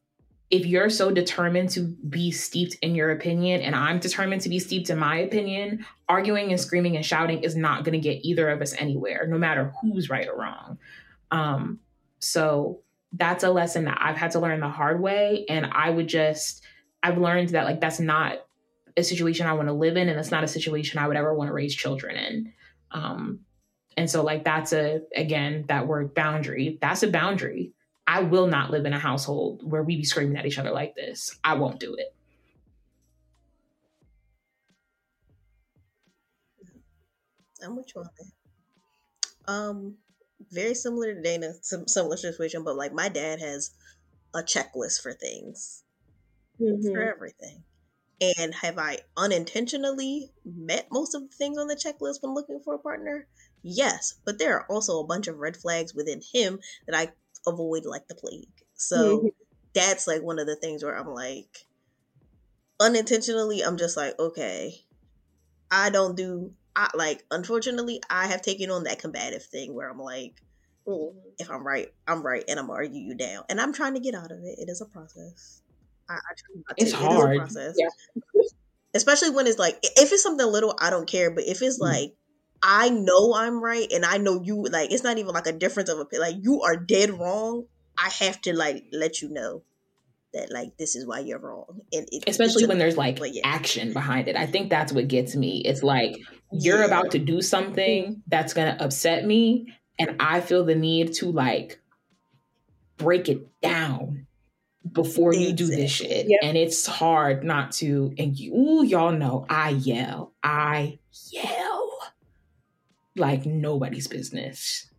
[0.49, 4.59] if you're so determined to be steeped in your opinion and I'm determined to be
[4.59, 8.49] steeped in my opinion, arguing and screaming and shouting is not going to get either
[8.49, 10.77] of us anywhere, no matter who's right or wrong.
[11.31, 11.79] Um,
[12.19, 12.81] so
[13.11, 15.45] that's a lesson that I've had to learn the hard way.
[15.49, 16.63] And I would just,
[17.03, 18.39] I've learned that like that's not
[18.95, 21.33] a situation I want to live in, and it's not a situation I would ever
[21.33, 22.53] want to raise children in.
[22.91, 23.41] Um,
[23.95, 26.77] and so like that's a again that word boundary.
[26.81, 27.73] That's a boundary
[28.07, 30.95] I will not live in a household where we be screaming at each other like
[30.95, 31.37] this.
[31.43, 32.15] I won't do it.
[37.63, 39.51] I'm with you on that.
[39.51, 39.97] Um,
[40.51, 43.71] very similar to Dana, some similar situation, but like my dad has
[44.33, 45.83] a checklist for things,
[46.61, 46.87] mm-hmm.
[46.89, 47.63] for everything.
[48.39, 52.75] And have I unintentionally met most of the things on the checklist when looking for
[52.75, 53.27] a partner?
[53.63, 57.11] Yes, but there are also a bunch of red flags within him that I
[57.47, 58.47] avoid like the plague.
[58.75, 59.27] So mm-hmm.
[59.73, 61.65] that's like one of the things where I'm like,
[62.79, 64.75] unintentionally, I'm just like, okay,
[65.71, 66.53] I don't do.
[66.75, 67.23] I like.
[67.31, 70.35] Unfortunately, I have taken on that combative thing where I'm like,
[70.87, 71.17] mm-hmm.
[71.39, 74.13] if I'm right, I'm right, and I'm argue you down, and I'm trying to get
[74.13, 74.59] out of it.
[74.59, 75.61] It is a process.
[76.09, 76.97] I, I it's to.
[76.97, 77.31] hard.
[77.31, 77.75] It is a process.
[77.77, 78.41] Yeah.
[78.93, 81.29] Especially when it's like, if it's something little, I don't care.
[81.29, 81.93] But if it's mm-hmm.
[81.93, 82.15] like
[82.61, 85.89] I know I'm right and I know you like it's not even like a difference
[85.89, 86.29] of opinion.
[86.29, 87.65] Like you are dead wrong.
[87.97, 89.63] I have to like let you know
[90.33, 91.81] that like this is why you're wrong.
[91.91, 93.41] And it, especially when there's like yeah.
[93.43, 94.35] action behind it.
[94.35, 95.61] I think that's what gets me.
[95.65, 96.17] It's like
[96.51, 96.85] you're yeah.
[96.85, 101.79] about to do something that's gonna upset me, and I feel the need to like
[102.97, 104.27] break it down
[104.91, 106.27] before you do this shit.
[106.29, 106.39] Yep.
[106.41, 108.13] And it's hard not to.
[108.17, 110.33] And you, ooh, y'all know I yell.
[110.43, 110.99] I
[111.31, 111.66] yell
[113.19, 114.89] like nobody's business.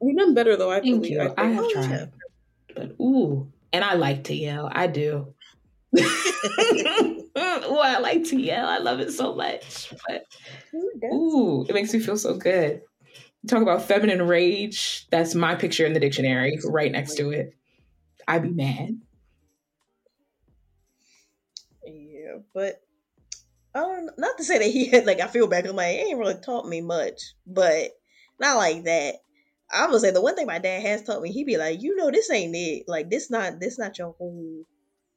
[0.00, 0.70] You've done better though.
[0.70, 1.20] I Thank you.
[1.20, 2.12] I, I have oh, tried,
[2.74, 4.68] but ooh, and I like to yell.
[4.70, 5.34] I do.
[5.98, 8.66] oh, I like to yell.
[8.66, 9.92] I love it so much.
[10.06, 10.24] But
[11.12, 12.82] ooh, it makes me feel so good.
[13.46, 15.06] Talk about feminine rage.
[15.10, 17.54] That's my picture in the dictionary, right next to it.
[18.26, 19.00] I'd be mad.
[21.84, 22.82] Yeah, but
[24.18, 25.66] not to say that he had like I feel bad.
[25.66, 27.90] I'm like he ain't really taught me much, but
[28.40, 29.16] not like that.
[29.72, 31.96] I'm gonna say the one thing my dad has taught me, he be like, you
[31.96, 32.84] know, this ain't it.
[32.86, 34.64] Like this not this not your whole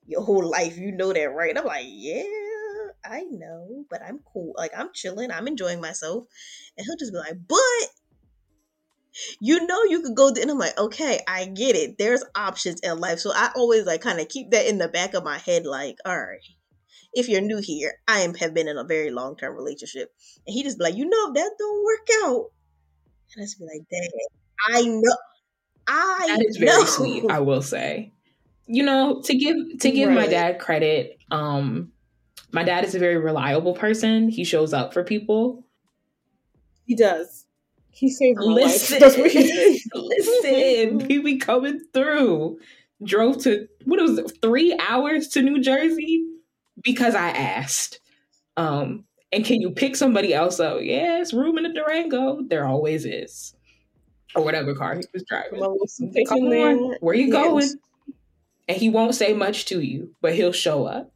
[0.05, 0.77] your whole life.
[0.77, 1.49] You know that, right?
[1.49, 2.23] And I'm like, yeah,
[3.05, 4.53] I know, but I'm cool.
[4.57, 5.31] Like I'm chilling.
[5.31, 6.25] I'm enjoying myself,
[6.77, 7.89] and he'll just be like, but
[9.39, 11.97] you know you could go and I'm like, okay, I get it.
[11.97, 13.19] There's options in life.
[13.19, 15.97] So I always like kind of keep that in the back of my head, like,
[16.05, 16.39] all right,
[17.13, 20.13] if you're new here, I am have been in a very long term relationship.
[20.45, 22.45] And he just be like, you know, if that don't work out.
[23.35, 24.09] And I just be like, dang,
[24.67, 25.15] I know
[25.87, 26.85] I that is very know.
[26.85, 27.23] sweet.
[27.29, 28.13] I will say,
[28.67, 31.17] you know, to give to give my dad credit.
[31.31, 31.91] Um,
[32.51, 34.29] my dad is a very reliable person.
[34.29, 35.65] He shows up for people.
[36.85, 37.45] He does.
[37.91, 38.99] He saved my Listen, life.
[38.99, 39.81] That's what he did.
[39.93, 42.59] listen, he be coming through.
[43.03, 46.28] Drove to what was it, three hours to New Jersey
[46.83, 47.99] because I asked.
[48.57, 50.79] Um, and can you pick somebody else up?
[50.81, 52.41] Yes, room in the Durango.
[52.43, 53.55] There always is,
[54.35, 55.59] or whatever car he was driving.
[55.59, 56.69] My little in there.
[56.69, 57.33] on, where you Yes.
[57.33, 57.69] going?
[58.67, 61.11] And he won't say much to you, but he'll show up.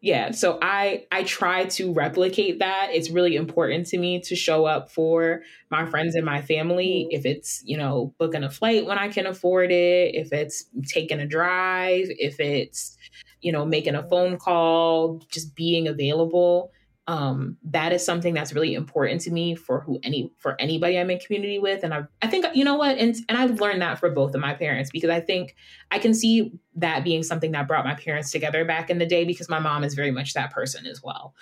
[0.00, 2.90] Yeah, so I I try to replicate that.
[2.92, 7.08] It's really important to me to show up for my friends and my family.
[7.10, 7.16] Mhm.
[7.18, 11.18] If it's you know booking a flight when I can afford it, if it's taking
[11.20, 12.96] a drive, if it's
[13.42, 16.72] you know making a phone call, just being available.
[17.08, 21.10] Um, that is something that's really important to me for who any for anybody I'm
[21.10, 21.82] in community with.
[21.82, 24.40] And I I think you know what, and and I've learned that for both of
[24.40, 25.56] my parents because I think
[25.90, 29.24] I can see that being something that brought my parents together back in the day
[29.24, 31.34] because my mom is very much that person as well.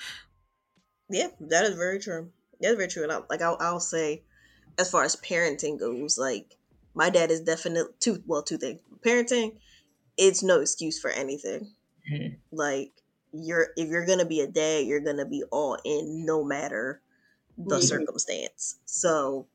[1.11, 2.31] Yeah, that is very true.
[2.61, 3.03] That's very true.
[3.03, 4.23] And I, like I'll, I'll say,
[4.79, 6.57] as far as parenting goes, like
[6.95, 8.23] my dad is definitely two.
[8.27, 8.81] Well, two things.
[9.05, 9.57] Parenting,
[10.17, 11.73] it's no excuse for anything.
[12.11, 12.41] Mhm.
[12.53, 12.93] Like
[13.33, 17.03] you're if you're gonna be a dad, you're gonna be all in, no matter
[17.59, 17.81] the Mhm.
[17.81, 18.79] circumstance.
[18.87, 19.49] So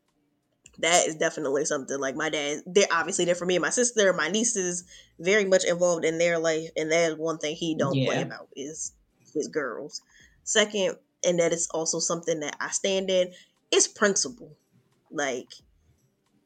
[0.79, 2.63] that is definitely something like my dad.
[2.65, 4.13] They're obviously there for me and my sister.
[4.13, 4.85] My niece is
[5.19, 8.49] very much involved in their life, and that is one thing he don't play about
[8.55, 8.93] is
[9.33, 10.01] his girls.
[10.43, 13.33] Second, and that is also something that I stand in
[13.71, 14.57] is principle.
[15.11, 15.53] Like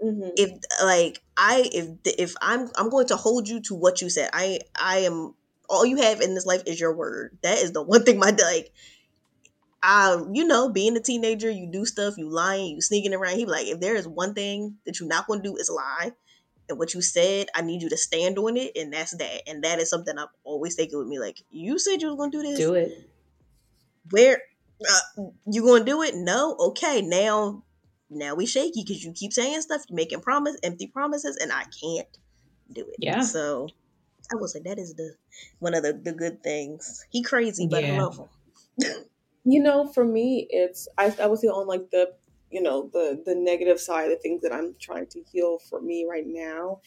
[0.01, 0.31] Mhm.
[0.35, 0.51] if
[0.83, 4.29] like I if if I'm I'm going to hold you to what you said.
[4.33, 5.35] I I am
[5.69, 7.37] all you have in this life is your word.
[7.43, 8.71] That is the one thing my like
[9.81, 13.37] uh, you know, being a teenager, you do stuff, you lying, you sneaking around.
[13.37, 16.11] He be like, if there is one thing that you're not gonna do is lie.
[16.67, 19.49] And what you said, I need you to stand on it, and that's that.
[19.49, 21.17] And that is something I've always taken with me.
[21.17, 22.59] Like, you said you was gonna do this.
[22.59, 23.09] Do it.
[24.11, 24.41] Where
[24.87, 26.15] uh, you gonna do it?
[26.15, 26.55] No.
[26.59, 27.63] Okay, now
[28.09, 31.63] now we shaky because you keep saying stuff, you making promise, empty promises, and I
[31.63, 32.07] can't
[32.71, 32.95] do it.
[32.99, 33.21] Yeah.
[33.21, 33.69] So
[34.31, 35.15] I would say that is the
[35.59, 37.05] one of the, the good things.
[37.11, 37.91] He crazy, but I Yeah.
[37.91, 38.29] love him.
[39.43, 42.15] You know, for me, it's I, I would say on like the
[42.51, 46.05] you know the the negative side, the things that I'm trying to heal for me
[46.09, 46.81] right now.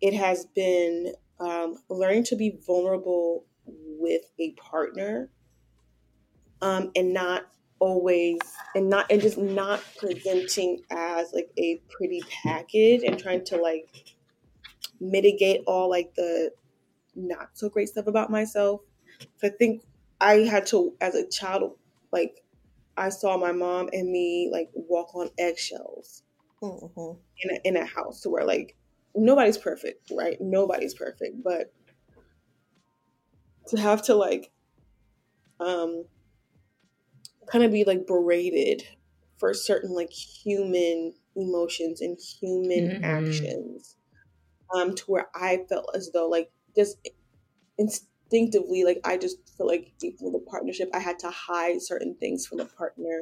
[0.00, 5.30] It has been um, learning to be vulnerable with a partner,
[6.60, 7.46] um, and not
[7.80, 8.38] always
[8.74, 14.13] and not and just not presenting as like a pretty package and trying to like
[15.00, 16.52] mitigate all like the
[17.14, 18.82] not so great stuff about myself.
[19.36, 19.84] So I think
[20.20, 21.78] I had to, as a child,
[22.12, 22.44] like
[22.96, 26.24] I saw my mom and me like walk on eggshells
[26.60, 27.22] Mhm.
[27.42, 28.76] in a, in a house to where like
[29.14, 30.36] nobody's perfect, right?
[30.40, 31.72] Nobody's perfect, but
[33.66, 34.52] to have to like
[35.60, 36.04] um
[37.46, 38.82] kind of be like berated
[39.38, 43.02] for certain like human emotions and human Mhm.
[43.02, 43.96] actions
[44.74, 46.96] um to where I felt as though like just
[47.78, 52.46] instinctively like I just feel like for the partnership I had to hide certain things
[52.46, 53.20] from the partner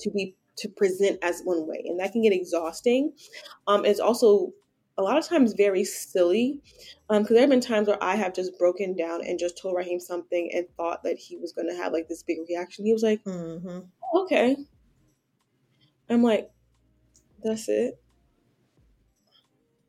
[0.00, 3.12] to be to present as one way and that can get exhausting.
[3.66, 4.52] Um it's also
[4.96, 6.60] a lot of times very silly
[7.08, 9.76] um because there have been times where I have just broken down and just told
[9.76, 12.84] Raheem something and thought that he was going to have like this big reaction.
[12.84, 13.80] He was like mm-hmm.
[14.12, 14.56] "Oh, okay.
[16.10, 16.50] I'm like
[17.42, 18.00] that's it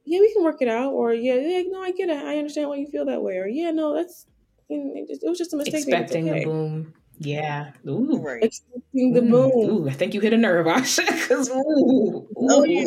[0.09, 2.69] yeah we can work it out or yeah yeah no I get it I understand
[2.69, 4.25] why you feel that way or yeah no that's
[4.69, 6.03] it was just a mistake baby.
[6.03, 6.93] It's Expecting okay." the boom.
[7.19, 7.71] Yeah.
[7.87, 8.17] Ooh.
[8.23, 8.43] Right.
[8.43, 9.29] expecting the Mm.
[9.31, 11.05] boom Ooh, I think you hit a nerve, Asha.
[11.27, 12.85] 'cause, ooh, Oh, yeah.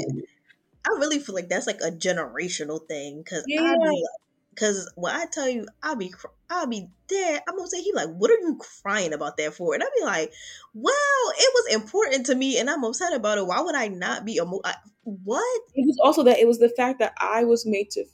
[0.86, 3.60] I really feel like that's like a generational thing because Yeah.
[3.62, 4.06] I be
[4.54, 7.42] because when I tell you I'll be cr- I be dead.
[7.48, 9.74] I'm gonna say he like, what are you crying about that for?
[9.74, 10.32] And I'll be like,
[10.74, 13.46] well, it was important to me, and I'm upset about it.
[13.46, 14.74] Why would I not be emo- I,
[15.04, 15.62] what?
[15.74, 18.04] it was also that it was the fact that I was made to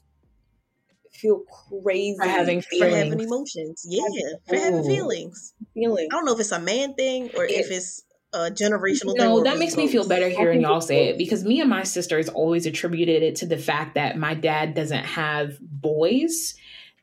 [1.12, 2.92] feel crazy For having feelings.
[2.92, 4.02] For having emotions, yeah,
[4.46, 4.86] for having Ooh.
[4.86, 5.54] feelings.
[5.76, 8.02] I don't know if it's a man thing or if it's
[8.32, 9.18] a generational thing.
[9.18, 11.70] No, or that makes it's me feel better hearing y'all say it because me and
[11.70, 16.54] my sisters always attributed it to the fact that my dad doesn't have boys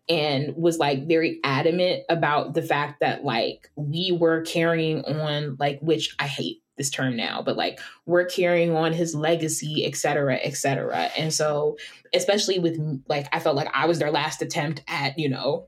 [0.07, 5.79] and was like very adamant about the fact that like we were carrying on like
[5.79, 10.35] which I hate this term now, but like we're carrying on his legacy, et cetera,
[10.35, 11.09] et cetera.
[11.17, 11.77] And so,
[12.13, 15.67] especially with like, I felt like I was their last attempt at, you know,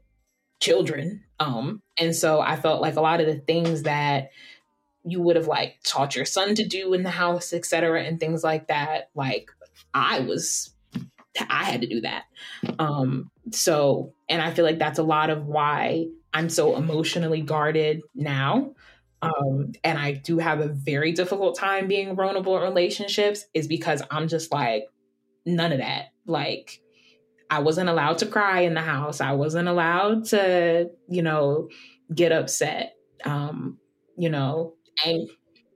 [0.60, 1.24] children.
[1.40, 4.30] Um, and so I felt like a lot of the things that
[5.10, 8.20] you would have like taught your son to do in the house, et cetera, and
[8.20, 9.50] things like that, like
[9.94, 10.74] I was
[11.50, 12.24] I had to do that.
[12.80, 18.02] Um, so, and I feel like that's a lot of why I'm so emotionally guarded
[18.16, 18.74] now.
[19.22, 24.02] Um, and I do have a very difficult time being vulnerable in relationships is because
[24.12, 24.86] I'm just like,
[25.46, 26.08] none of that.
[26.26, 26.82] Like,
[27.50, 29.22] I wasn't allowed to cry in the house.
[29.22, 31.70] I wasn't allowed to, you know,
[32.14, 32.96] get upset.
[33.24, 33.80] Um,
[34.18, 34.74] you know,
[35.06, 35.30] and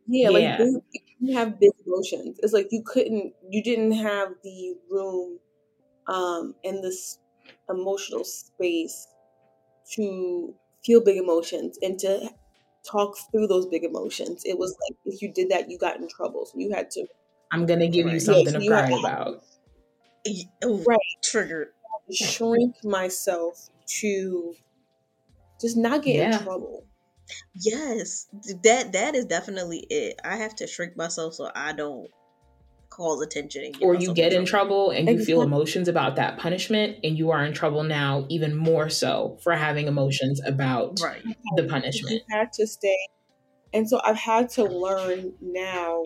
[0.08, 0.58] yeah, yeah.
[0.60, 0.84] like
[1.20, 2.40] you have big emotions.
[2.42, 5.40] It's like you couldn't, you didn't have the room
[6.08, 7.20] um, and this
[7.70, 9.08] emotional space
[9.94, 10.54] to
[10.84, 12.30] feel big emotions and to
[12.90, 14.44] talk through those big emotions.
[14.46, 16.46] It was like if you did that, you got in trouble.
[16.46, 17.06] So you had to.
[17.52, 19.44] I'm gonna give you something to cry about.
[20.64, 21.70] right, triggered.
[22.12, 23.70] Shrink myself
[24.00, 24.54] to
[25.62, 26.38] just not get yeah.
[26.38, 26.86] in trouble.
[27.56, 28.28] Yes,
[28.64, 30.20] that that is definitely it.
[30.24, 32.08] I have to shrink myself so I don't
[32.90, 33.72] cause attention.
[33.82, 34.88] or you get in trouble.
[34.88, 38.56] trouble and you feel emotions about that punishment, and you are in trouble now, even
[38.56, 41.24] more so for having emotions about right.
[41.56, 42.22] the punishment.
[42.28, 42.98] You had to stay,
[43.74, 46.06] and so I've had to learn now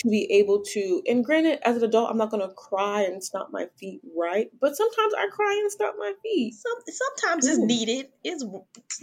[0.00, 3.22] to be able to and granted as an adult i'm not going to cry and
[3.22, 4.50] stomp my feet right?
[4.60, 6.54] But sometimes i cry and stomp my feet.
[6.54, 7.50] Some, sometimes Ooh.
[7.50, 8.08] it's needed.
[8.24, 8.44] It's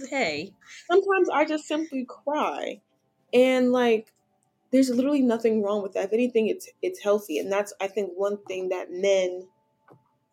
[0.10, 0.54] hey.
[0.90, 2.82] Sometimes i just simply cry.
[3.34, 4.12] And like
[4.72, 6.06] there's literally nothing wrong with that.
[6.06, 7.40] If anything it's it's healthy.
[7.40, 9.48] And that's i think one thing that men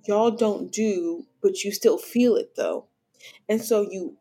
[0.06, 2.86] y'all don't do but you still feel it though.
[3.48, 4.16] And so you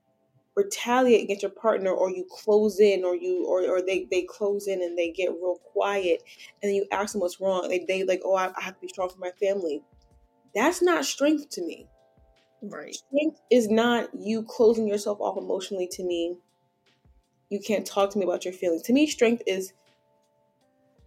[0.56, 4.68] retaliate against your partner or you close in or you or, or they, they close
[4.68, 6.22] in and they get real quiet
[6.62, 8.82] and then you ask them what's wrong they, they like oh I, I have to
[8.82, 9.82] be strong for my family.
[10.54, 11.88] That's not strength to me.
[12.62, 12.94] Right.
[12.94, 16.38] Strength is not you closing yourself off emotionally to me.
[17.50, 18.84] You can't talk to me about your feelings.
[18.84, 19.74] To me strength is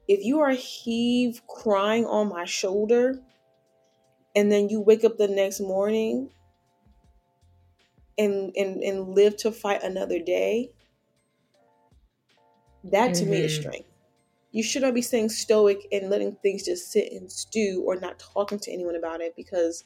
[0.08, 3.20] if you are heave crying on my shoulder
[4.34, 6.30] and then you wake up the next morning
[8.18, 10.70] and and and live to fight another day
[12.84, 13.30] that to mm-hmm.
[13.32, 13.62] me is mm-hmm.
[13.62, 13.88] strength
[14.52, 18.18] you should not be staying stoic and letting things just sit and stew or not
[18.18, 19.84] talking to anyone about it because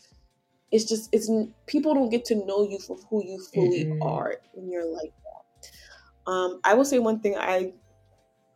[0.70, 1.30] it's just it's
[1.66, 4.02] people don't get to know you for who you fully mm-hmm.
[4.02, 7.72] are when you're like that um i will say one thing i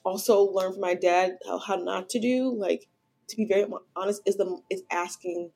[0.04, 2.86] also learned from my dad how, how not to do like
[3.28, 3.66] to be very
[3.96, 5.50] honest is the is asking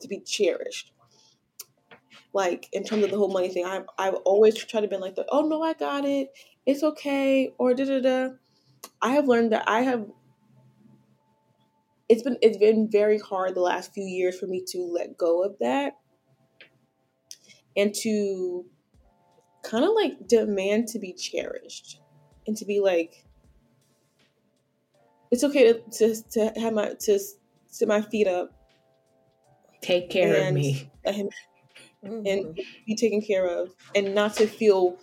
[0.00, 0.92] to be cherished
[2.36, 3.64] like in terms of the whole money thing.
[3.64, 6.28] I've I've always tried to be like the oh no I got it,
[6.66, 8.34] it's okay or da da da.
[9.00, 10.06] I have learned that I have.
[12.08, 15.42] It's been it's been very hard the last few years for me to let go
[15.42, 15.94] of that,
[17.76, 18.66] and to
[19.64, 22.00] kind of like demand to be cherished,
[22.46, 23.24] and to be like,
[25.32, 27.18] it's okay to to, to have my to
[27.66, 28.52] sit my feet up,
[29.80, 31.30] take care of me, let him
[32.08, 32.26] mm-hmm.
[32.26, 34.98] and be taken care of and not to feel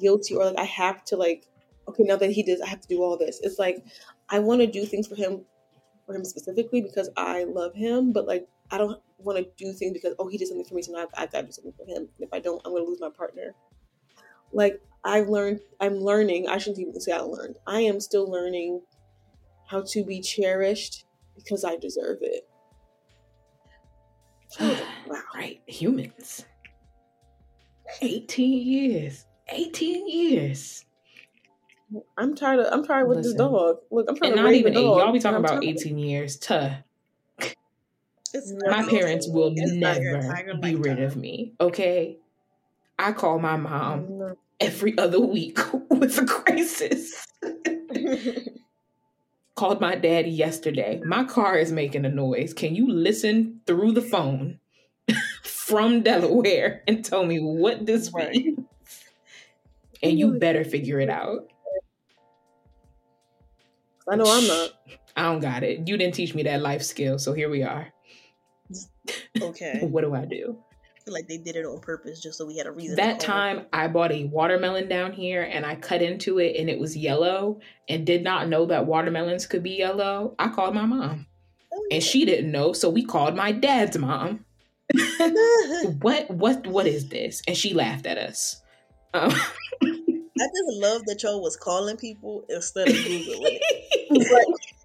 [0.00, 1.46] guilty or like I have to like
[1.88, 3.40] okay now that he does I have to do all this.
[3.42, 3.84] It's like
[4.28, 5.44] I want to do things for him
[6.06, 9.92] for him specifically because I love him, but like I don't want to do things
[9.92, 11.72] because oh he did something for me so now I've, I've got to do something
[11.72, 12.08] for him.
[12.18, 13.54] If I don't, I'm going to lose my partner.
[14.52, 16.48] Like I've learned, I'm learning.
[16.48, 17.56] I shouldn't even say I learned.
[17.66, 18.82] I am still learning
[19.66, 22.48] how to be cherished because I deserve it.
[24.60, 25.20] Wow.
[25.34, 25.60] Right.
[25.66, 26.44] Humans.
[28.02, 29.26] 18 years.
[29.48, 30.84] 18 years.
[32.18, 33.76] I'm tired of I'm tired with Listen, this dog.
[33.90, 34.82] Look, I'm trying and not even eight.
[34.82, 36.36] Y'all be talking about 18 years.
[36.36, 36.70] Tuh.
[38.66, 41.54] My parents will never be rid of me.
[41.60, 42.18] Okay.
[42.98, 45.58] I call my mom every other week
[45.90, 47.26] with a crisis.
[49.56, 51.00] called my dad yesterday.
[51.04, 52.52] My car is making a noise.
[52.54, 54.60] Can you listen through the phone
[55.42, 58.30] from Delaware and tell me what this right.
[58.30, 58.60] means?
[60.02, 61.50] And you better figure it out.
[64.08, 64.70] I know I'm not.
[65.16, 65.88] I don't got it.
[65.88, 67.88] You didn't teach me that life skill, so here we are.
[69.40, 69.80] Okay.
[69.82, 70.58] what do I do?
[71.08, 72.96] Like they did it on purpose just so we had a reason.
[72.96, 73.68] That time it.
[73.72, 77.60] I bought a watermelon down here and I cut into it and it was yellow
[77.88, 80.34] and did not know that watermelons could be yellow.
[80.38, 81.26] I called my mom.
[81.72, 81.96] Oh, yeah.
[81.96, 84.44] And she didn't know, so we called my dad's mom.
[86.00, 87.42] what what what is this?
[87.46, 88.62] And she laughed at us.
[89.14, 94.52] Um, I just love that y'all was calling people instead of Googling it.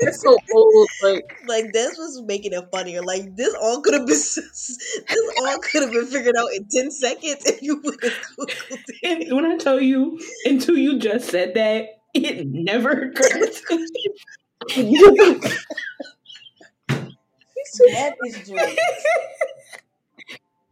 [0.00, 0.88] That's so old.
[1.02, 3.02] Like, like that's what's making it funnier.
[3.02, 4.94] Like this all could have been this
[5.40, 8.50] all could have been figured out in ten seconds if you would have googled
[9.02, 9.28] it.
[9.28, 15.48] And when I tell you, until you just said that, it never occurred to me.
[17.92, 18.56] That is true.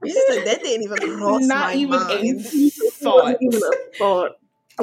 [0.02, 2.40] Like, that didn't even cross Not my even mind.
[2.40, 3.36] a thought.
[3.40, 4.32] Even a thought.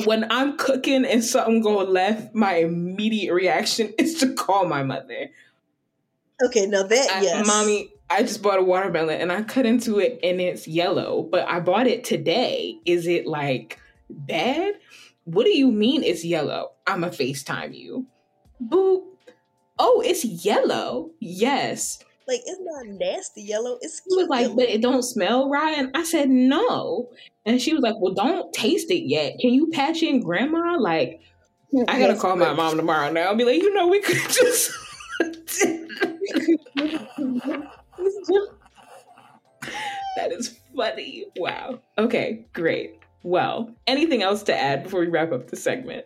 [0.06, 5.30] When I'm cooking and something going left, my immediate reaction is to call my mother.
[6.44, 10.00] Okay, now that I- yes, Mommy, I just bought a watermelon and I cut into
[10.00, 12.78] it and it's yellow, but I bought it today.
[12.86, 13.80] Is it like
[14.10, 14.76] bad?
[15.26, 16.72] What do you mean it's yellow?
[16.86, 18.06] I'm a FaceTime you.
[18.64, 19.04] Boop.
[19.80, 21.12] Oh, it's yellow.
[21.20, 22.00] Yes.
[22.28, 23.78] Like it's not nasty yellow.
[23.82, 24.56] It's She was like, yellow.
[24.56, 25.78] but it don't smell right.
[25.78, 27.10] And I said, no.
[27.46, 29.38] And she was like, well, don't taste it yet.
[29.40, 30.76] Can you patch in grandma?
[30.78, 31.22] Like,
[31.88, 34.72] I gotta call my mom tomorrow now and be like, you know, we could just.
[40.16, 41.26] that is funny.
[41.38, 41.80] Wow.
[41.98, 43.00] Okay, great.
[43.24, 46.06] Well, anything else to add before we wrap up the segment?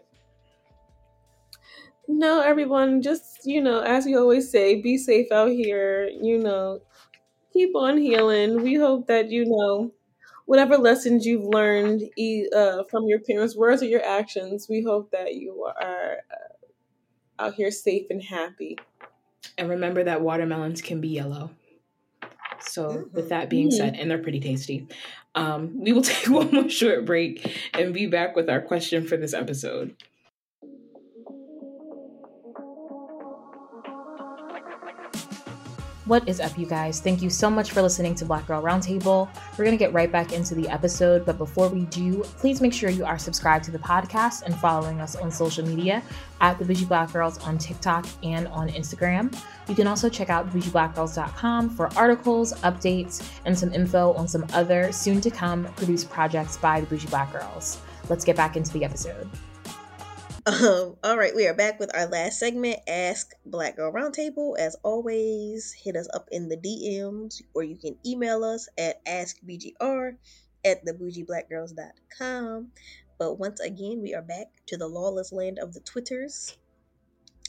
[2.12, 6.10] No, everyone, just, you know, as we always say, be safe out here.
[6.10, 6.82] You know,
[7.54, 8.62] keep on healing.
[8.62, 9.94] We hope that, you know,
[10.46, 12.04] whatever lessons you've learned
[12.56, 17.56] uh, from your parents' words or your actions, we hope that you are uh, out
[17.56, 18.78] here safe and happy.
[19.58, 21.52] And remember that watermelons can be yellow.
[22.60, 23.74] So, with that being Mhm.
[23.74, 24.88] said, and they're pretty tasty,
[25.36, 29.18] um, we will take one more short break and be back with our question for
[29.18, 29.96] this episode.
[36.12, 37.00] What is up, you guys?
[37.00, 39.30] Thank you so much for listening to Black Girl Roundtable.
[39.52, 42.74] We're going to get right back into the episode, but before we do, please make
[42.74, 46.04] sure you are subscribed to the podcast and following us on social media
[46.42, 49.34] at The Bougie Black Girls on TikTok and on Instagram.
[49.70, 54.92] You can also check out bougieblackgirls.com for articles, updates, and some info on some other
[54.92, 57.80] soon to come produced projects by the Bougie Black Girls.
[58.10, 59.30] Let's get back into the episode.
[60.46, 64.58] Um, all right, we are back with our last segment, Ask Black Girl Roundtable.
[64.58, 70.16] As always, hit us up in the DMs or you can email us at askbgr
[70.66, 72.68] at thebougieblackgirls.com.
[73.20, 76.58] But once again, we are back to the lawless land of the Twitters.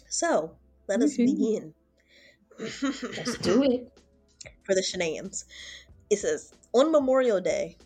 [0.09, 1.73] So, let us begin.
[2.59, 3.91] Let's do it.
[4.65, 5.47] for the shenanigans.
[6.11, 7.79] It says, On Memorial Day,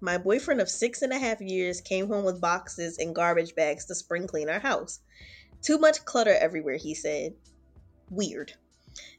[0.00, 3.84] my boyfriend of six and a half years came home with boxes and garbage bags
[3.86, 5.00] to spring clean our house.
[5.62, 7.34] Too much clutter everywhere, he said.
[8.10, 8.52] Weird.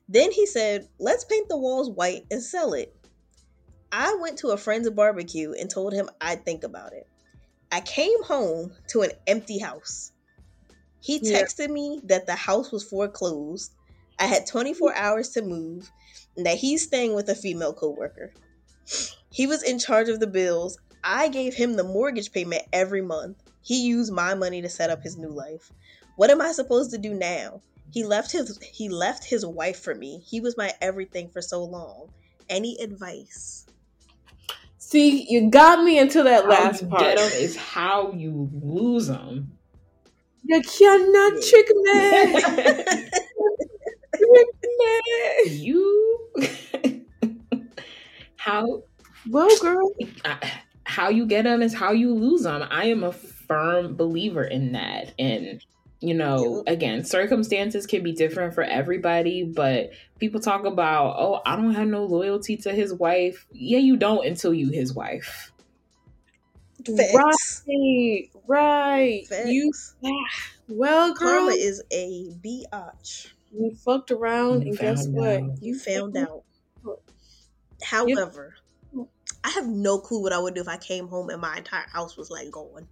[0.07, 2.95] Then he said, Let's paint the walls white and sell it.
[3.91, 7.07] I went to a friend's barbecue and told him I'd think about it.
[7.71, 10.11] I came home to an empty house.
[11.01, 11.41] He Yeah.
[11.41, 13.71] texted me that the house was foreclosed.
[14.17, 14.95] I had 24 mm.
[14.95, 15.91] hours to move
[16.35, 18.33] and that he's staying with a female coworker.
[19.31, 20.77] He was in charge of the bills.
[21.03, 23.37] I gave him the mortgage payment every month.
[23.61, 25.71] He used my money to set up his new life.
[26.15, 27.61] What am I supposed to do now?
[27.89, 30.19] He left his he left his wife for me.
[30.27, 32.11] He was my everything for so long.
[32.49, 33.65] Any advice?
[34.77, 36.97] See, you got me into that How last you part.
[36.97, 39.57] get 'em is how you lose them.
[40.43, 42.43] You cannot trick me.
[44.17, 45.43] Trick me.
[45.43, 46.29] you
[48.37, 48.83] how
[49.27, 49.91] Well, girl,
[50.85, 52.63] how you get them is how you lose them.
[52.69, 55.13] I am a firm believer in that.
[55.19, 55.63] And,
[55.99, 61.55] you know, again, circumstances can be different for everybody, but people talk about, oh, I
[61.55, 63.45] don't have no loyalty to his wife.
[63.51, 65.51] Yeah, you don't until you his wife.
[66.85, 67.63] Facts.
[67.67, 69.23] right, right.
[69.45, 69.71] You
[70.69, 73.27] well, girl, Karma is a biatch.
[73.51, 75.41] you fucked around, You and guess found what?
[75.41, 75.61] out.
[75.61, 76.43] You found out.
[77.83, 78.55] However,
[79.43, 81.87] I have no clue what I would do if I came home and my entire
[81.87, 82.87] house was like gone.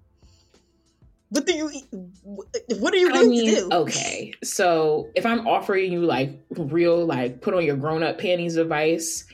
[1.29, 1.69] What do you?
[2.23, 3.69] What are you I going mean, to do?
[3.71, 4.33] okay.
[4.43, 9.25] So if I'm offering you like real, like put on your grown up panties advice,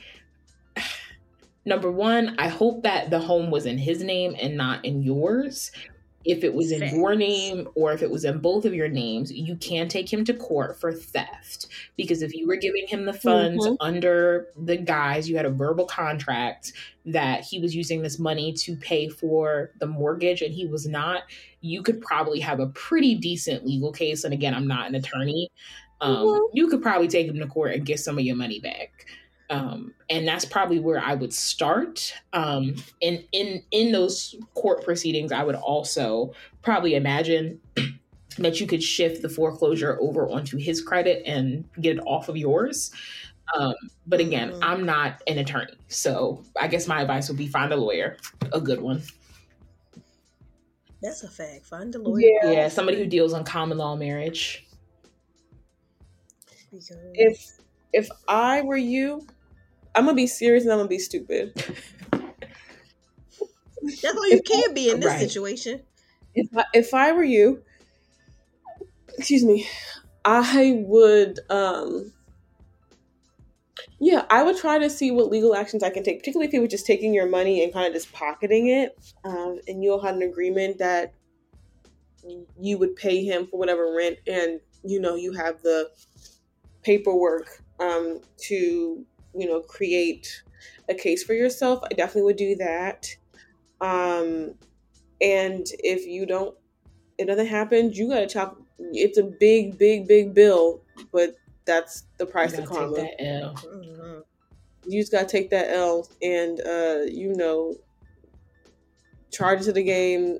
[1.64, 5.70] number one, I hope that the home was in his name and not in yours.
[6.24, 9.30] If it was in your name or if it was in both of your names,
[9.32, 11.66] you can take him to court for theft.
[11.96, 13.76] Because if you were giving him the funds Mhm.
[13.80, 16.72] under the guise, you had a verbal contract
[17.06, 21.22] that he was using this money to pay for the mortgage and he was not,
[21.60, 24.24] you could probably have a pretty decent legal case.
[24.24, 25.48] And again, I'm not an attorney.
[26.00, 26.48] Um, Mhm.
[26.54, 29.06] You could probably take him to court and get some of your money back.
[29.54, 32.14] Um, and that's probably where I would start.
[32.32, 36.32] Um, and in in those court proceedings, I would also
[36.62, 37.60] probably imagine
[38.38, 42.36] that you could shift the foreclosure over onto his credit and get it off of
[42.36, 42.90] yours.
[43.58, 43.74] Um,
[44.06, 44.58] but again, Mhm.
[44.62, 48.16] I'm not an attorney, so I guess my advice would be find a lawyer,
[48.52, 49.02] a good one.
[51.02, 51.66] That's a fact.
[51.66, 52.20] Find a lawyer.
[52.42, 52.50] Yeah.
[52.50, 54.66] Yeah, somebody who deals on common law marriage.
[56.70, 57.58] Because If
[57.92, 59.26] if I were you,
[59.94, 61.54] I'm gonna be serious and I'm gonna be stupid.
[64.02, 65.18] That's all you can be in this Right.
[65.18, 65.82] situation.
[66.34, 67.62] If I, if I were you,
[69.18, 69.66] excuse me,
[70.24, 72.12] I would um
[74.00, 76.58] yeah, I would try to see what legal actions I can take, particularly if he
[76.58, 80.00] was just taking your money and kind of just pocketing it, um, and you all
[80.00, 81.14] had an agreement that
[82.60, 85.90] you would pay him for whatever rent, and you know you have the
[86.82, 90.42] paperwork um, to you know create
[90.88, 91.80] a case for yourself.
[91.84, 93.08] I definitely would do that.
[93.80, 94.54] Um,
[95.20, 96.56] and if you don't,
[97.18, 97.92] it doesn't happen.
[97.92, 98.60] You gotta chop.
[98.78, 100.82] It's a big, big, big bill,
[101.12, 102.96] but that's the price of karma.
[102.96, 103.54] take that L.
[103.64, 104.24] Mhm.
[104.86, 107.76] You just gotta take that L and uh, you know
[109.30, 110.38] charge it to the game.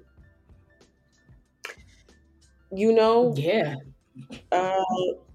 [2.72, 3.74] You know, Yeah.
[4.52, 4.82] uh,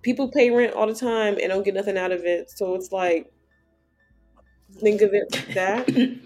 [0.02, 2.50] people pay rent all the time and don't get nothing out of it.
[2.50, 3.32] So it's like,
[4.78, 6.20] think of it like that.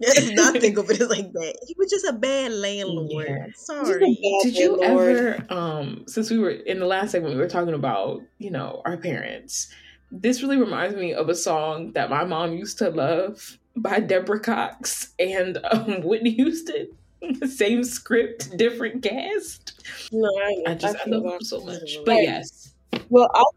[0.00, 1.58] Let's not think of it like that.
[1.66, 3.26] He was just a bad landlord.
[3.28, 3.46] Yeah.
[3.54, 4.18] Sorry.
[4.42, 4.80] Did you Lord.
[4.80, 8.80] ever, um, since we were in the last segment, we were talking about, you know,
[8.86, 9.68] our parents.
[10.10, 14.40] This really reminds me of a song that my mom used to love by Deborah
[14.40, 16.88] Cox and um, Whitney Houston.
[17.46, 19.82] Same script, different cast.
[20.12, 21.98] No, I, I just I feel love them so much.
[22.06, 22.72] But yes,
[23.10, 23.54] Well, I'll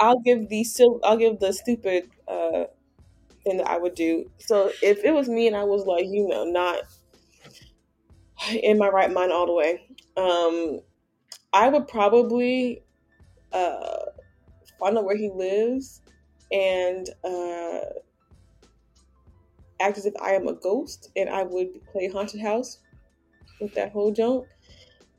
[0.00, 0.66] I'll give the
[1.04, 2.64] I'll give the stupid uh
[3.46, 4.30] thing that I would do.
[4.38, 6.78] So if it was me and I was like, you know, not
[8.50, 9.82] in my right mind all the way,
[10.16, 10.80] um,
[11.52, 12.82] I would probably
[13.52, 13.96] uh
[14.78, 16.02] find out where he lives
[16.50, 17.80] and uh
[19.80, 22.78] act as if I am a ghost and I would play haunted house
[23.60, 24.46] with that whole junk.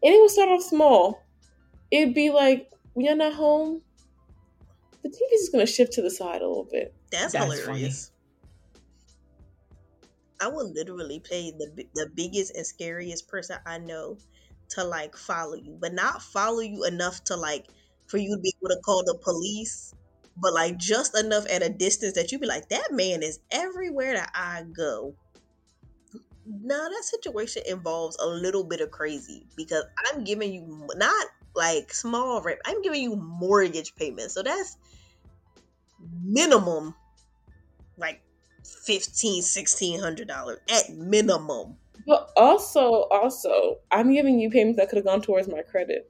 [0.04, 1.24] And it would start off small.
[1.90, 3.82] It'd be like, when you're not home,
[5.04, 6.94] the TV's just gonna shift to the side a little bit.
[7.12, 8.12] That's, That's hilarious.
[10.40, 14.20] I would literally pay the the biggest and scariest person I know
[14.70, 17.66] to like follow you, but not follow you enough to like
[18.08, 19.94] for you to be able to call the police,
[20.36, 24.14] but like just enough at a distance that you'd be like, that man is everywhere
[24.14, 25.16] that I go.
[26.46, 29.84] Now that situation involves a little bit of crazy because
[30.14, 34.78] I'm giving you not like small rent, I'm giving you mortgage payments, so that's
[36.00, 36.96] minimum
[37.98, 38.22] like
[38.68, 41.78] fifteen, sixteen hundred dollars at minimum.
[42.06, 46.10] But also, also, I'm giving you payments that could have gone towards my credit.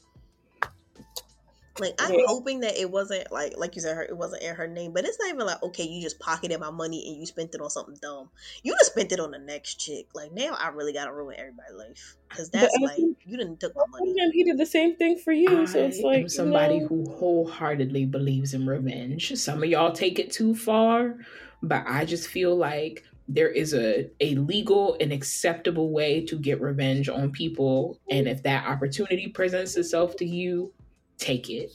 [1.80, 2.22] Like I'm Yeah.
[2.26, 5.06] hoping that it wasn't like like you said her it wasn't in her name, but
[5.06, 7.70] it's not even like okay, you just pocketed my money and you spent it on
[7.70, 8.30] something dumb.
[8.64, 10.08] You just spent it on the next chick.
[10.16, 13.60] Like now I really gotta ruin everybody's life because that's But like think- you didn't
[13.60, 14.08] took my money.
[14.10, 16.88] Sometimes he did the same thing for you, so it's like am somebody you know,
[16.88, 19.36] who wholeheartedly believes in revenge.
[19.38, 21.18] Some of y'all take it too far,
[21.64, 26.62] but I just feel like there is a, a legal and acceptable way to get
[26.62, 28.00] revenge on people.
[28.10, 30.74] And if that opportunity presents itself to you,
[31.18, 31.72] take it.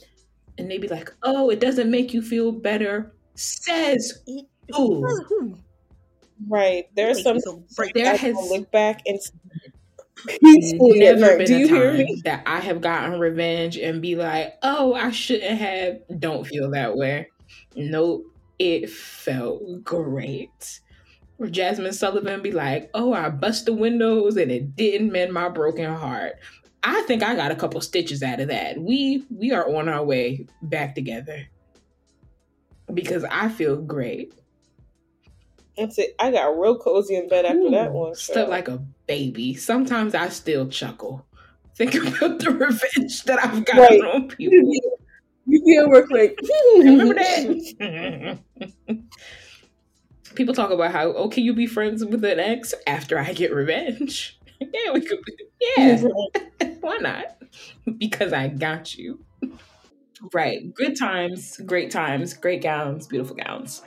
[0.58, 3.12] And they be like, oh, it doesn't make you feel better.
[3.34, 5.06] Says who?
[5.28, 5.58] who
[6.48, 6.84] right.
[6.94, 9.18] There's make some break- There I has can look back and
[10.26, 12.22] peacefully at never been Do a you hear me?
[12.24, 15.98] that I have gotten revenge and be like, oh, I shouldn't have.
[16.20, 17.28] Don't feel that way.
[17.76, 18.24] Nope.
[18.62, 20.80] It felt great.
[21.40, 25.92] Jazmine Sullivan be like, oh, I bust the windows and it didn't mend my broken
[25.92, 26.34] heart.
[26.84, 28.78] I think I got a couple stitches out of that.
[28.78, 31.48] We we are on our way back together.
[32.94, 34.32] Because I feel great.
[35.76, 36.14] That's it.
[36.20, 38.14] I got real cozy in bed after that Ooh, one.
[38.14, 38.78] Slept like a
[39.08, 39.54] baby.
[39.54, 41.26] Sometimes I still chuckle.
[41.74, 44.14] Think about the revenge that I've gotten Right.
[44.14, 44.70] on people.
[45.64, 46.10] You be at work
[46.78, 48.38] Remember that?
[50.34, 53.54] people talk about how, oh, can you be friends with an ex after I get
[53.54, 54.38] revenge?
[54.60, 55.18] yeah, we could.
[55.24, 55.32] Be,
[55.76, 56.02] yeah,
[56.80, 57.36] why not?
[57.98, 59.24] Because I got you.
[60.32, 60.72] Right.
[60.74, 63.82] Good times, great times, great gowns, beautiful gowns.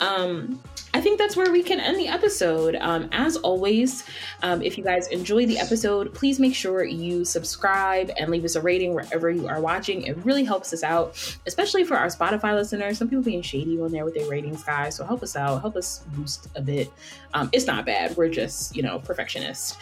[0.00, 0.60] Um,
[0.92, 2.76] I think that's where we can end the episode.
[2.80, 4.04] Um, as always,
[4.42, 8.56] um, if you guys enjoy the episode, please make sure you subscribe and leave us
[8.56, 10.02] a rating wherever you are watching.
[10.02, 11.16] It really helps us out,
[11.46, 12.98] especially for our Spotify listeners.
[12.98, 14.96] Some people being shady on there with their ratings, guys.
[14.96, 16.90] So help us out, help us boost a bit.
[17.34, 18.16] Um, it's not bad.
[18.16, 19.76] We're just, you know, perfectionists.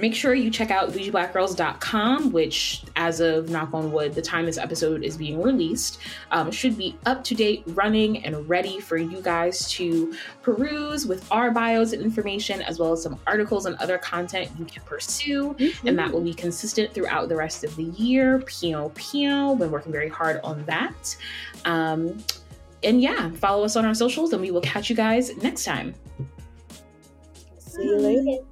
[0.00, 4.58] Make sure you check out bougieblackgirls.com, which, as of knock on wood, the time this
[4.58, 5.98] episode is being released,
[6.30, 11.30] um, should be up to date, running, and ready for you guys to peruse with
[11.32, 15.54] our bios and information, as well as some articles and other content you can pursue.
[15.54, 15.88] Mm-hmm.
[15.88, 18.40] And that will be consistent throughout the rest of the year.
[18.40, 21.16] Pio Pio, been working very hard on that.
[21.64, 22.18] Um,
[22.82, 25.94] and yeah, follow us on our socials, and we will catch you guys next time.
[27.58, 28.44] See you later.